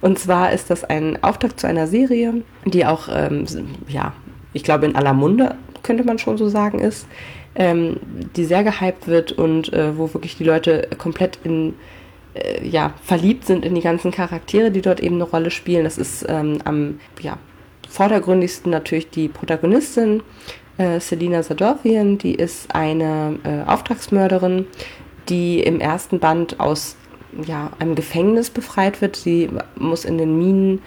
Und 0.02 0.20
zwar 0.20 0.52
ist 0.52 0.70
das 0.70 0.84
ein 0.84 1.22
Auftakt 1.24 1.60
zu 1.60 1.68
einer 1.68 1.88
Serie, 1.88 2.44
die 2.66 2.86
auch, 2.86 3.10
ähm, 3.12 3.46
ja, 3.88 4.14
ich 4.54 4.64
glaube 4.64 4.86
in 4.86 4.96
aller 4.96 5.14
Munde, 5.14 5.56
könnte 5.84 6.04
man 6.04 6.20
schon 6.20 6.38
so 6.38 6.50
sagen, 6.50 6.80
ist, 6.80 7.08
ähm, 7.56 7.98
die 8.36 8.46
sehr 8.46 8.64
gehypt 8.64 9.08
wird 9.08 9.32
und 9.32 9.74
äh, 9.74 9.98
wo 9.98 10.14
wirklich 10.14 10.38
die 10.38 10.44
Leute 10.44 10.88
komplett 10.98 11.40
in, 11.44 11.74
äh, 12.36 12.68
ja, 12.68 12.94
verliebt 13.04 13.46
sind 13.46 13.66
in 13.66 13.74
die 13.74 13.82
ganzen 13.82 14.12
Charaktere, 14.12 14.70
die 14.70 14.82
dort 14.82 15.00
eben 15.00 15.16
eine 15.16 15.24
Rolle 15.24 15.50
spielen. 15.50 15.84
Das 15.84 15.98
ist 15.98 16.26
ähm, 16.30 16.60
am, 16.66 17.00
ja, 17.22 17.38
vordergründigsten 17.90 18.72
natürlich 18.72 19.10
die 19.10 19.28
Protagonistin, 19.28 20.22
äh, 20.78 21.00
Selina 21.00 21.42
Sadorfian, 21.42 22.18
die 22.18 22.36
ist 22.36 22.74
eine 22.76 23.40
äh, 23.44 23.68
Auftragsmörderin, 23.70 24.68
die 25.30 25.60
im 25.62 25.80
ersten 25.80 26.20
Band 26.20 26.60
aus 26.60 26.96
ja, 27.46 27.72
einem 27.80 27.96
Gefängnis 27.96 28.50
befreit 28.50 29.02
wird. 29.02 29.16
Sie 29.16 29.50
muss 29.76 30.06
in 30.06 30.18
den 30.18 30.38
Minen 30.38 30.82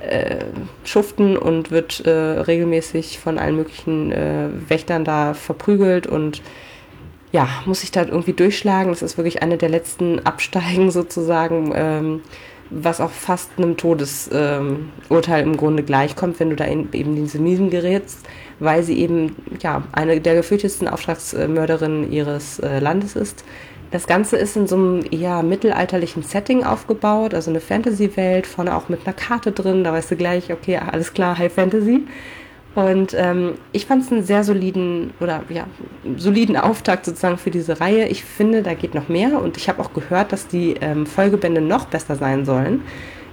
äh, 0.00 0.44
schuften 0.84 1.36
und 1.36 1.70
wird 1.70 2.04
äh, 2.06 2.10
regelmäßig 2.10 3.18
von 3.18 3.38
allen 3.38 3.56
möglichen 3.56 4.12
äh, 4.12 4.48
Wächtern 4.68 5.04
da 5.04 5.34
verprügelt 5.34 6.06
und 6.06 6.42
ja, 7.32 7.48
muss 7.66 7.80
sich 7.80 7.90
da 7.90 8.04
irgendwie 8.04 8.32
durchschlagen. 8.32 8.90
Das 8.90 9.02
ist 9.02 9.16
wirklich 9.16 9.42
eine 9.42 9.56
der 9.56 9.68
letzten 9.68 10.20
Absteigen 10.24 10.90
sozusagen, 10.90 11.72
ähm, 11.74 12.20
was 12.68 13.00
auch 13.00 13.10
fast 13.10 13.50
einem 13.56 13.76
Todesurteil 13.76 15.42
ähm, 15.42 15.52
im 15.52 15.56
Grunde 15.56 15.82
gleichkommt, 15.82 16.40
wenn 16.40 16.50
du 16.50 16.56
da 16.56 16.64
in, 16.64 16.92
eben 16.92 17.16
in 17.16 17.24
diese 17.24 17.38
Minen 17.38 17.70
gerätst, 17.70 18.18
weil 18.58 18.82
sie 18.82 18.98
eben 18.98 19.36
ja 19.62 19.84
eine 19.92 20.20
der 20.20 20.34
gefürchtetsten 20.34 20.88
Auftragsmörderinnen 20.88 22.10
ihres 22.12 22.58
äh, 22.58 22.80
Landes 22.80 23.14
ist 23.16 23.44
das 23.90 24.06
Ganze 24.06 24.36
ist 24.36 24.56
in 24.56 24.66
so 24.66 24.76
einem 24.76 25.04
eher 25.10 25.42
mittelalterlichen 25.42 26.22
Setting 26.22 26.64
aufgebaut, 26.64 27.34
also 27.34 27.50
eine 27.50 27.60
Fantasy-Welt, 27.60 28.46
vorne 28.46 28.76
auch 28.76 28.88
mit 28.88 29.06
einer 29.06 29.14
Karte 29.14 29.52
drin, 29.52 29.84
da 29.84 29.92
weißt 29.92 30.10
du 30.10 30.16
gleich, 30.16 30.52
okay, 30.52 30.78
alles 30.78 31.12
klar, 31.12 31.38
High 31.38 31.52
Fantasy. 31.52 32.06
Und 32.74 33.14
ähm, 33.14 33.54
ich 33.72 33.86
fand 33.86 34.04
es 34.04 34.12
einen 34.12 34.22
sehr 34.22 34.44
soliden 34.44 35.14
oder 35.20 35.42
ja, 35.48 35.66
soliden 36.16 36.58
Auftakt 36.58 37.06
sozusagen 37.06 37.38
für 37.38 37.50
diese 37.50 37.80
Reihe. 37.80 38.06
Ich 38.08 38.22
finde, 38.22 38.62
da 38.62 38.74
geht 38.74 38.94
noch 38.94 39.08
mehr 39.08 39.40
und 39.40 39.56
ich 39.56 39.70
habe 39.70 39.80
auch 39.80 39.94
gehört, 39.94 40.30
dass 40.30 40.46
die 40.46 40.74
ähm, 40.82 41.06
Folgebände 41.06 41.62
noch 41.62 41.86
besser 41.86 42.16
sein 42.16 42.44
sollen. 42.44 42.82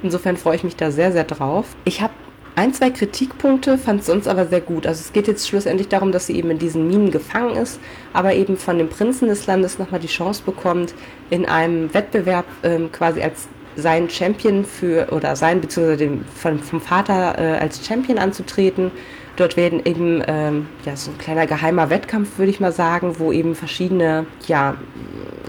Insofern 0.02 0.38
freue 0.38 0.56
ich 0.56 0.64
mich 0.64 0.78
da 0.78 0.92
sehr, 0.92 1.12
sehr 1.12 1.26
drauf. 1.26 1.76
Ich 1.84 2.02
habe 2.02 2.14
ein, 2.56 2.74
zwei 2.74 2.92
Kritikpunkte 2.92 3.78
fand 3.78 4.02
es 4.02 4.06
sonst 4.06 4.28
aber 4.28 4.46
sehr 4.46 4.62
gut. 4.62 4.86
Also 4.86 5.02
es 5.02 5.12
geht 5.12 5.28
jetzt 5.28 5.48
schlussendlich 5.48 5.88
darum, 5.88 6.12
dass 6.12 6.28
sie 6.28 6.36
eben 6.36 6.52
in 6.52 6.60
diesen 6.60 6.88
Minen 6.88 7.10
gefangen 7.10 7.56
ist, 7.56 7.80
aber 8.14 8.34
eben 8.36 8.58
von 8.58 8.78
dem 8.78 8.90
Prinzen 8.90 9.28
des 9.28 9.48
Landes 9.48 9.80
nochmal 9.80 10.00
die 10.00 10.08
Chance 10.08 10.44
bekommt, 10.46 10.94
in 11.30 11.46
einem 11.46 11.94
Wettbewerb 11.94 12.46
ähm, 12.64 12.92
quasi 12.92 13.22
als 13.22 13.48
sein 13.76 14.08
Champion 14.08 14.66
für, 14.66 15.08
oder 15.12 15.36
sein, 15.36 15.62
beziehungsweise 15.62 15.98
dem, 15.98 16.26
von, 16.26 16.60
vom 16.60 16.80
Vater 16.80 17.40
äh, 17.40 17.58
als 17.60 17.86
Champion 17.86 18.20
anzutreten. 18.20 18.92
Dort 19.36 19.58
werden 19.58 19.82
eben 19.84 20.22
ähm, 20.28 20.68
ja, 20.86 20.96
so 20.96 21.10
ein 21.10 21.18
kleiner 21.18 21.48
geheimer 21.48 21.90
Wettkampf, 21.90 22.38
würde 22.38 22.52
ich 22.52 22.60
mal 22.60 22.72
sagen, 22.72 23.16
wo 23.18 23.32
eben 23.32 23.56
verschiedene 23.56 24.28
ja, 24.46 24.76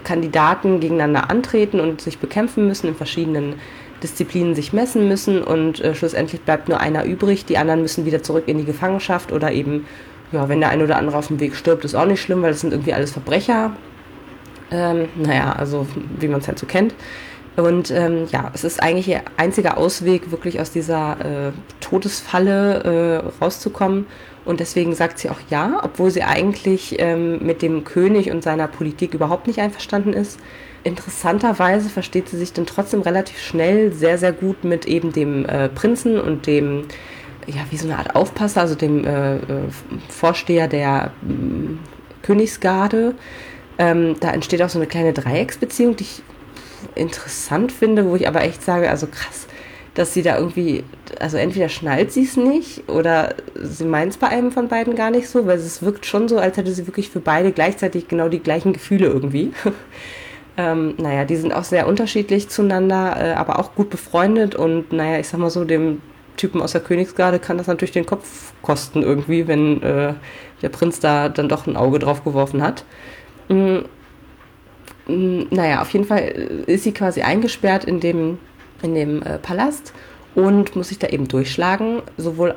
Kandidaten 0.05 0.81
gegeneinander 0.81 1.31
antreten 1.31 1.81
und 1.81 2.01
sich 2.01 2.19
bekämpfen 2.19 2.67
müssen 2.67 2.89
in 2.89 2.95
verschiedenen 2.95 3.57
Disziplinen 4.05 4.55
sich 4.55 4.75
messen 4.75 5.09
müssen 5.09 5.43
und 5.43 5.81
äh, 5.81 5.95
schlussendlich 5.95 6.43
bleibt 6.43 6.69
nur 6.69 6.79
einer 6.79 7.05
übrig. 7.05 7.47
Die 7.47 7.57
anderen 7.57 7.81
müssen 7.81 8.05
wieder 8.05 8.23
zurück 8.23 8.45
in 8.47 8.59
die 8.59 8.65
Gefangenschaft 8.65 9.33
oder 9.33 9.51
eben, 9.51 9.87
ja, 10.31 10.49
wenn 10.49 10.61
der 10.61 10.69
eine 10.69 10.85
oder 10.85 10.99
andere 10.99 11.17
auf 11.17 11.29
dem 11.29 11.41
Weg 11.41 11.57
stirbt, 11.57 11.85
ist 11.87 11.95
auch 11.95 12.05
nicht 12.05 12.21
schlimm, 12.21 12.43
weil 12.43 12.51
das 12.51 12.61
sind 12.61 12.73
irgendwie 12.73 12.93
alles 12.93 13.13
Verbrecher. 13.13 13.73
Ähm, 14.71 15.09
naja, 15.17 15.55
also 15.59 15.87
wie 16.21 16.29
man 16.29 16.41
es 16.41 16.49
halt 16.49 16.59
so 16.59 16.67
kennt. 16.67 16.95
Und 17.57 17.91
ähm, 17.91 18.27
ja, 18.31 18.51
es 18.53 18.63
ist 18.63 18.83
eigentlich 18.83 19.09
ihr 19.09 19.23
einziger 19.37 19.79
Ausweg, 19.79 20.31
wirklich 20.31 20.61
aus 20.61 20.71
dieser 20.71 21.17
äh, 21.21 21.53
Todesfalle 21.81 23.23
äh, 23.23 23.43
rauszukommen. 23.43 24.07
Und 24.45 24.61
deswegen 24.61 24.95
sagt 24.95 25.19
sie 25.19 25.31
auch 25.31 25.39
ja, 25.49 25.81
obwohl 25.83 26.11
sie 26.11 26.25
eigentlich 26.25 26.97
ähm, 26.99 27.39
mit 27.45 27.63
dem 27.63 27.85
König 27.85 28.31
und 28.31 28.43
seiner 28.43 28.69
Politik 28.69 29.15
überhaupt 29.15 29.47
nicht 29.47 29.61
einverstanden 29.61 30.13
ist 30.13 30.39
interessanterweise 30.85 31.89
versteht 31.89 32.29
sie 32.29 32.37
sich 32.37 32.53
dann 32.53 32.67
trotzdem 32.67 33.03
relativ 33.03 33.39
schnell 33.41 33.93
sehr, 33.93 34.19
sehr 34.19 34.33
gut 34.33 34.65
mit 34.65 34.87
eben 34.87 35.13
dem 35.13 35.45
äh, 35.47 35.69
Prinzen 35.69 36.21
und 36.21 36.47
dem, 36.47 36.85
ja, 37.47 37.63
wie 37.71 37.77
so 37.77 37.87
eine 37.87 37.99
Art 37.99 38.15
Aufpasser, 38.15 38.61
also 38.61 38.75
dem 38.75 39.05
äh, 39.05 39.37
äh 39.37 39.41
Vorsteher 40.09 40.69
der 40.69 41.13
äh, 41.23 42.23
Königsgarde. 42.23 43.15
Ähm, 43.79 44.17
da 44.21 44.31
entsteht 44.31 44.63
auch 44.63 44.69
so 44.69 44.79
eine 44.79 44.87
kleine 44.87 45.13
Dreiecksbeziehung, 45.13 45.97
die 45.97 46.05
ich 46.05 46.23
interessant 46.95 47.73
finde, 47.73 48.07
wo 48.07 48.15
ich 48.15 48.29
aber 48.29 48.43
echt 48.43 48.63
sage, 48.63 48.89
also 48.89 49.07
krass, 49.07 49.47
dass 49.95 50.13
sie 50.13 50.23
da 50.23 50.39
irgendwie, 50.39 50.85
also 51.19 51.37
entweder 51.37 51.69
schnallt 51.69 52.13
sie 52.13 52.25
es 52.25 52.37
nicht 52.37 52.89
oder 52.89 53.35
sie 53.55 53.85
meint 53.85 54.13
es 54.13 54.19
bei 54.19 54.29
einem 54.29 54.53
von 54.53 54.69
beiden 54.69 54.95
gar 54.95 55.11
nicht 55.11 55.29
so, 55.29 55.47
weil 55.47 55.59
es 55.59 55.83
wirkt 55.83 56.07
schon 56.07 56.29
so, 56.29 56.39
als 56.39 56.57
hätte 56.57 56.73
sie 56.73 56.87
wirklich 56.87 57.11
für 57.11 57.21
beide 57.21 57.53
gleichzeitig 57.53 58.07
genau 58.07 58.29
die 58.29 58.41
gleichen 58.41 58.73
Gefühle 58.73 59.07
irgendwie. 59.07 59.53
Ähm, 60.57 60.95
naja, 60.99 61.25
die 61.25 61.37
sind 61.37 61.53
auch 61.53 61.65
sehr 61.65 61.89
unterschiedlich 61.89 62.49
zueinander, 62.49 63.17
äh, 63.19 63.33
aber 63.33 63.59
auch 63.59 63.75
gut 63.75 63.91
befreundet 63.91 64.55
und 64.55 64.93
naja, 64.93 65.19
ich 65.19 65.29
sag 65.29 65.41
mal 65.41 65.51
so, 65.51 65.65
dem 65.65 66.01
Typen 66.37 66.63
aus 66.63 66.73
der 66.73 66.81
Königsgarde 66.81 67.39
kann 67.39 67.59
das 67.59 67.67
natürlich 67.67 67.93
den 67.93 68.07
Kopf 68.07 68.53
kosten 68.63 69.03
irgendwie, 69.03 69.49
wenn 69.49 69.83
äh, 69.83 70.15
der 70.63 70.69
Prinz 70.69 71.01
da 71.01 71.29
dann 71.29 71.49
doch 71.49 71.67
ein 71.67 71.77
Auge 71.77 71.99
drauf 71.99 72.25
geworfen 72.25 72.63
hat. 72.63 72.85
Mm, 73.49 73.79
naja, 75.07 75.83
auf 75.83 75.91
jeden 75.91 76.07
Fall 76.07 76.23
ist 76.67 76.85
sie 76.85 76.93
quasi 76.93 77.23
eingesperrt 77.23 77.85
in 77.85 78.01
dem, 78.01 78.39
in 78.83 78.95
dem 78.95 79.23
äh, 79.23 79.39
Palast 79.39 79.93
und 80.35 80.77
muss 80.77 80.89
sich 80.89 80.99
da 80.99 81.09
eben 81.09 81.29
durchschlagen, 81.29 82.03
sowohl 82.17 82.55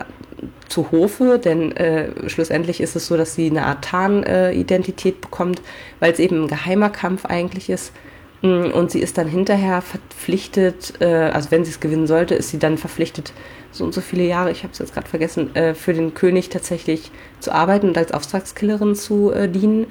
zu 0.67 0.91
Hofe, 0.91 1.39
denn 1.43 1.75
äh, 1.75 2.29
schlussendlich 2.29 2.81
ist 2.81 2.95
es 2.95 3.07
so, 3.07 3.17
dass 3.17 3.35
sie 3.35 3.49
eine 3.49 3.65
Art 3.65 3.85
Tarn-Identität 3.85 5.15
äh, 5.15 5.19
bekommt, 5.21 5.61
weil 5.99 6.11
es 6.11 6.19
eben 6.19 6.43
ein 6.43 6.47
geheimer 6.47 6.89
Kampf 6.89 7.25
eigentlich 7.25 7.69
ist. 7.69 7.93
Mm, 8.41 8.71
und 8.71 8.91
sie 8.91 8.99
ist 8.99 9.17
dann 9.17 9.27
hinterher 9.27 9.81
verpflichtet, 9.81 10.93
äh, 10.99 11.05
also 11.05 11.51
wenn 11.51 11.65
sie 11.65 11.71
es 11.71 11.79
gewinnen 11.79 12.07
sollte, 12.07 12.35
ist 12.35 12.49
sie 12.49 12.59
dann 12.59 12.77
verpflichtet, 12.77 13.33
so 13.71 13.83
und 13.83 13.93
so 13.93 14.01
viele 14.01 14.23
Jahre, 14.23 14.51
ich 14.51 14.63
habe 14.63 14.73
es 14.73 14.79
jetzt 14.79 14.93
gerade 14.93 15.07
vergessen, 15.07 15.55
äh, 15.55 15.73
für 15.73 15.93
den 15.93 16.13
König 16.13 16.49
tatsächlich 16.49 17.11
zu 17.39 17.51
arbeiten 17.51 17.89
und 17.89 17.97
als 17.97 18.11
Auftragskillerin 18.11 18.95
zu 18.95 19.31
äh, 19.31 19.49
dienen. 19.49 19.87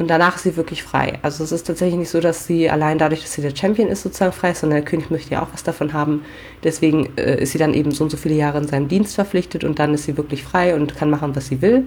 Und 0.00 0.08
danach 0.08 0.36
ist 0.36 0.44
sie 0.44 0.56
wirklich 0.56 0.82
frei. 0.82 1.18
Also 1.20 1.44
es 1.44 1.52
ist 1.52 1.66
tatsächlich 1.66 1.98
nicht 1.98 2.10
so, 2.10 2.20
dass 2.20 2.46
sie 2.46 2.70
allein 2.70 2.96
dadurch, 2.96 3.20
dass 3.20 3.32
sie 3.32 3.42
der 3.42 3.54
Champion 3.54 3.88
ist, 3.88 4.02
sozusagen 4.02 4.32
frei 4.32 4.52
ist, 4.52 4.60
sondern 4.60 4.78
der 4.78 4.84
König 4.84 5.10
möchte 5.10 5.32
ja 5.32 5.42
auch 5.42 5.48
was 5.52 5.62
davon 5.62 5.92
haben. 5.92 6.22
Deswegen 6.64 7.10
äh, 7.16 7.42
ist 7.42 7.52
sie 7.52 7.58
dann 7.58 7.74
eben 7.74 7.90
so 7.90 8.04
und 8.04 8.10
so 8.10 8.16
viele 8.16 8.34
Jahre 8.34 8.58
in 8.58 8.66
seinem 8.66 8.88
Dienst 8.88 9.14
verpflichtet 9.14 9.62
und 9.62 9.78
dann 9.78 9.92
ist 9.92 10.04
sie 10.04 10.16
wirklich 10.16 10.42
frei 10.42 10.74
und 10.74 10.96
kann 10.96 11.10
machen, 11.10 11.36
was 11.36 11.48
sie 11.48 11.60
will. 11.60 11.86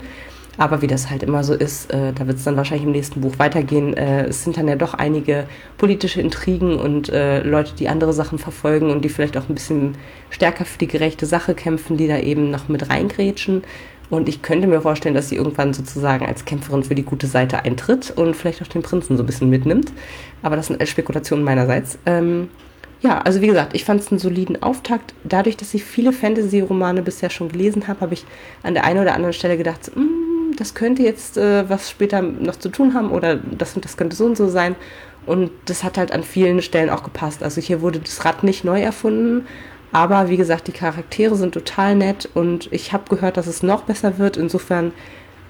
Aber 0.58 0.84
wie 0.84 0.88
das 0.88 1.10
halt 1.10 1.24
immer 1.24 1.44
so 1.44 1.56
ist, 1.56 1.92
äh, 1.92 2.14
da 2.14 2.28
wird 2.28 2.38
es 2.38 2.44
dann 2.44 2.56
wahrscheinlich 2.56 2.86
im 2.86 2.92
nächsten 2.92 3.22
Buch 3.22 3.40
weitergehen. 3.40 3.96
Äh, 3.98 4.26
es 4.26 4.44
sind 4.44 4.58
dann 4.58 4.68
ja 4.68 4.76
doch 4.76 4.94
einige 4.94 5.48
politische 5.80 6.22
Intrigen 6.22 6.78
und 6.78 7.10
äh, 7.10 7.42
Leute, 7.42 7.74
die 7.74 7.90
andere 7.90 8.14
Sachen 8.14 8.38
verfolgen 8.38 8.92
und 8.92 9.04
die 9.04 9.10
vielleicht 9.10 9.36
auch 9.38 9.50
ein 9.50 9.56
bisschen 9.56 9.96
stärker 10.30 10.66
für 10.66 10.78
die 10.78 10.88
gerechte 10.88 11.26
Sache 11.26 11.56
kämpfen, 11.56 11.98
die 11.98 12.08
da 12.08 12.20
eben 12.20 12.52
noch 12.52 12.68
mit 12.68 12.90
reingrätschen. 12.90 13.64
Und 14.14 14.30
ich 14.30 14.44
könnte 14.44 14.68
mir 14.68 14.80
vorstellen, 14.80 15.16
dass 15.16 15.30
sie 15.30 15.38
irgendwann 15.38 15.74
sozusagen 15.74 16.24
als 16.24 16.46
Kämpferin 16.46 16.84
für 16.84 16.94
die 16.94 17.02
gute 17.02 17.26
Seite 17.26 17.64
eintritt 17.64 18.12
und 18.16 18.36
vielleicht 18.36 18.62
auch 18.62 18.68
den 18.68 18.84
Prinzen 18.84 19.18
so 19.18 19.24
ein 19.24 19.26
bisschen 19.26 19.50
mitnimmt. 19.50 19.92
Aber 20.44 20.56
das 20.56 20.68
sind 20.68 20.88
Spekulationen 20.88 21.44
meinerseits. 21.44 21.98
Ähm, 22.06 22.50
ja, 23.02 23.18
also 23.22 23.42
wie 23.42 23.48
gesagt, 23.48 23.74
ich 23.74 23.86
fand 23.86 24.02
es 24.02 24.12
einen 24.12 24.20
soliden 24.20 24.62
Auftakt. 24.62 25.16
Dadurch, 25.24 25.58
dass 25.58 25.74
ich 25.74 25.84
viele 25.84 26.14
Fantasy-Romane 26.14 27.02
bisher 27.02 27.32
schon 27.32 27.50
gelesen 27.50 27.88
habe, 27.88 28.02
habe 28.02 28.14
ich 28.14 28.24
an 28.62 28.76
der 28.76 28.84
einen 28.84 29.00
oder 29.00 29.16
anderen 29.16 29.34
Stelle 29.34 29.58
gedacht, 29.58 29.90
mm, 29.96 30.58
das 30.60 30.76
könnte 30.76 31.02
jetzt 31.02 31.40
äh, 31.40 31.68
was 31.68 31.90
später 31.90 32.22
noch 32.22 32.58
zu 32.58 32.70
tun 32.70 32.94
haben 32.94 33.10
oder 33.10 33.38
das 33.38 33.74
und 33.74 33.84
das 33.84 33.98
könnte 33.98 34.16
so 34.16 34.26
und 34.26 34.38
so 34.38 34.48
sein. 34.48 34.76
Und 35.26 35.50
das 35.66 35.84
hat 35.84 35.98
halt 35.98 36.12
an 36.12 36.22
vielen 36.22 36.62
Stellen 36.62 36.92
auch 36.92 37.02
gepasst. 37.02 37.42
Also 37.42 37.62
hier 37.62 37.82
wurde 37.82 37.98
das 37.98 38.24
Rad 38.26 38.44
nicht 38.44 38.64
neu 38.64 38.80
erfunden, 38.80 39.48
aber 39.94 40.30
wie 40.30 40.38
gesagt, 40.38 40.68
die 40.68 40.72
Charaktere 40.74 41.36
sind 41.36 41.54
total 41.54 41.96
nett 41.96 42.28
und 42.34 42.68
ich 42.72 42.94
habe 42.94 43.16
gehört, 43.16 43.38
dass 43.38 43.48
es 43.48 43.64
noch 43.64 43.84
besser 43.84 44.18
wird. 44.18 44.38
Insofern 44.38 44.92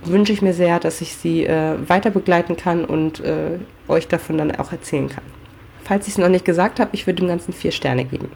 wünsche 0.04 0.34
ich 0.34 0.42
mir 0.42 0.54
sehr, 0.54 0.80
dass 0.80 1.02
ich 1.02 1.16
sie 1.16 1.46
äh, 1.46 1.78
weiter 1.88 2.12
begleiten 2.12 2.58
kann 2.58 2.84
und 2.84 3.22
äh, 3.22 3.58
euch 3.88 4.08
davon 4.10 4.38
dann 4.38 4.54
auch 4.56 4.74
erzählen 4.74 5.08
kann. 5.08 5.24
Falls 5.84 6.08
ich 6.08 6.14
es 6.14 6.18
noch 6.18 6.30
nicht 6.30 6.46
gesagt 6.46 6.80
habe, 6.80 6.92
ich 6.94 7.08
würde 7.08 7.22
dem 7.22 7.30
Ganzen 7.30 7.54
vier 7.54 7.72
Sterne 7.72 8.06
geben. 8.06 8.30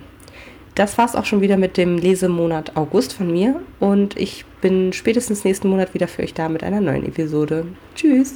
Das 0.75 0.97
war 0.97 1.05
es 1.05 1.15
auch 1.15 1.25
schon 1.25 1.41
wieder 1.41 1.57
mit 1.57 1.75
dem 1.75 1.97
Lesemonat 1.97 2.77
August 2.77 3.13
von 3.13 3.31
mir 3.31 3.59
und 3.79 4.15
ich 4.15 4.45
bin 4.61 4.93
spätestens 4.93 5.43
nächsten 5.43 5.69
Monat 5.69 5.93
wieder 5.93 6.07
für 6.07 6.21
euch 6.21 6.33
da 6.33 6.49
mit 6.49 6.63
einer 6.63 6.81
neuen 6.81 7.05
Episode. 7.05 7.65
Tschüss! 7.95 8.35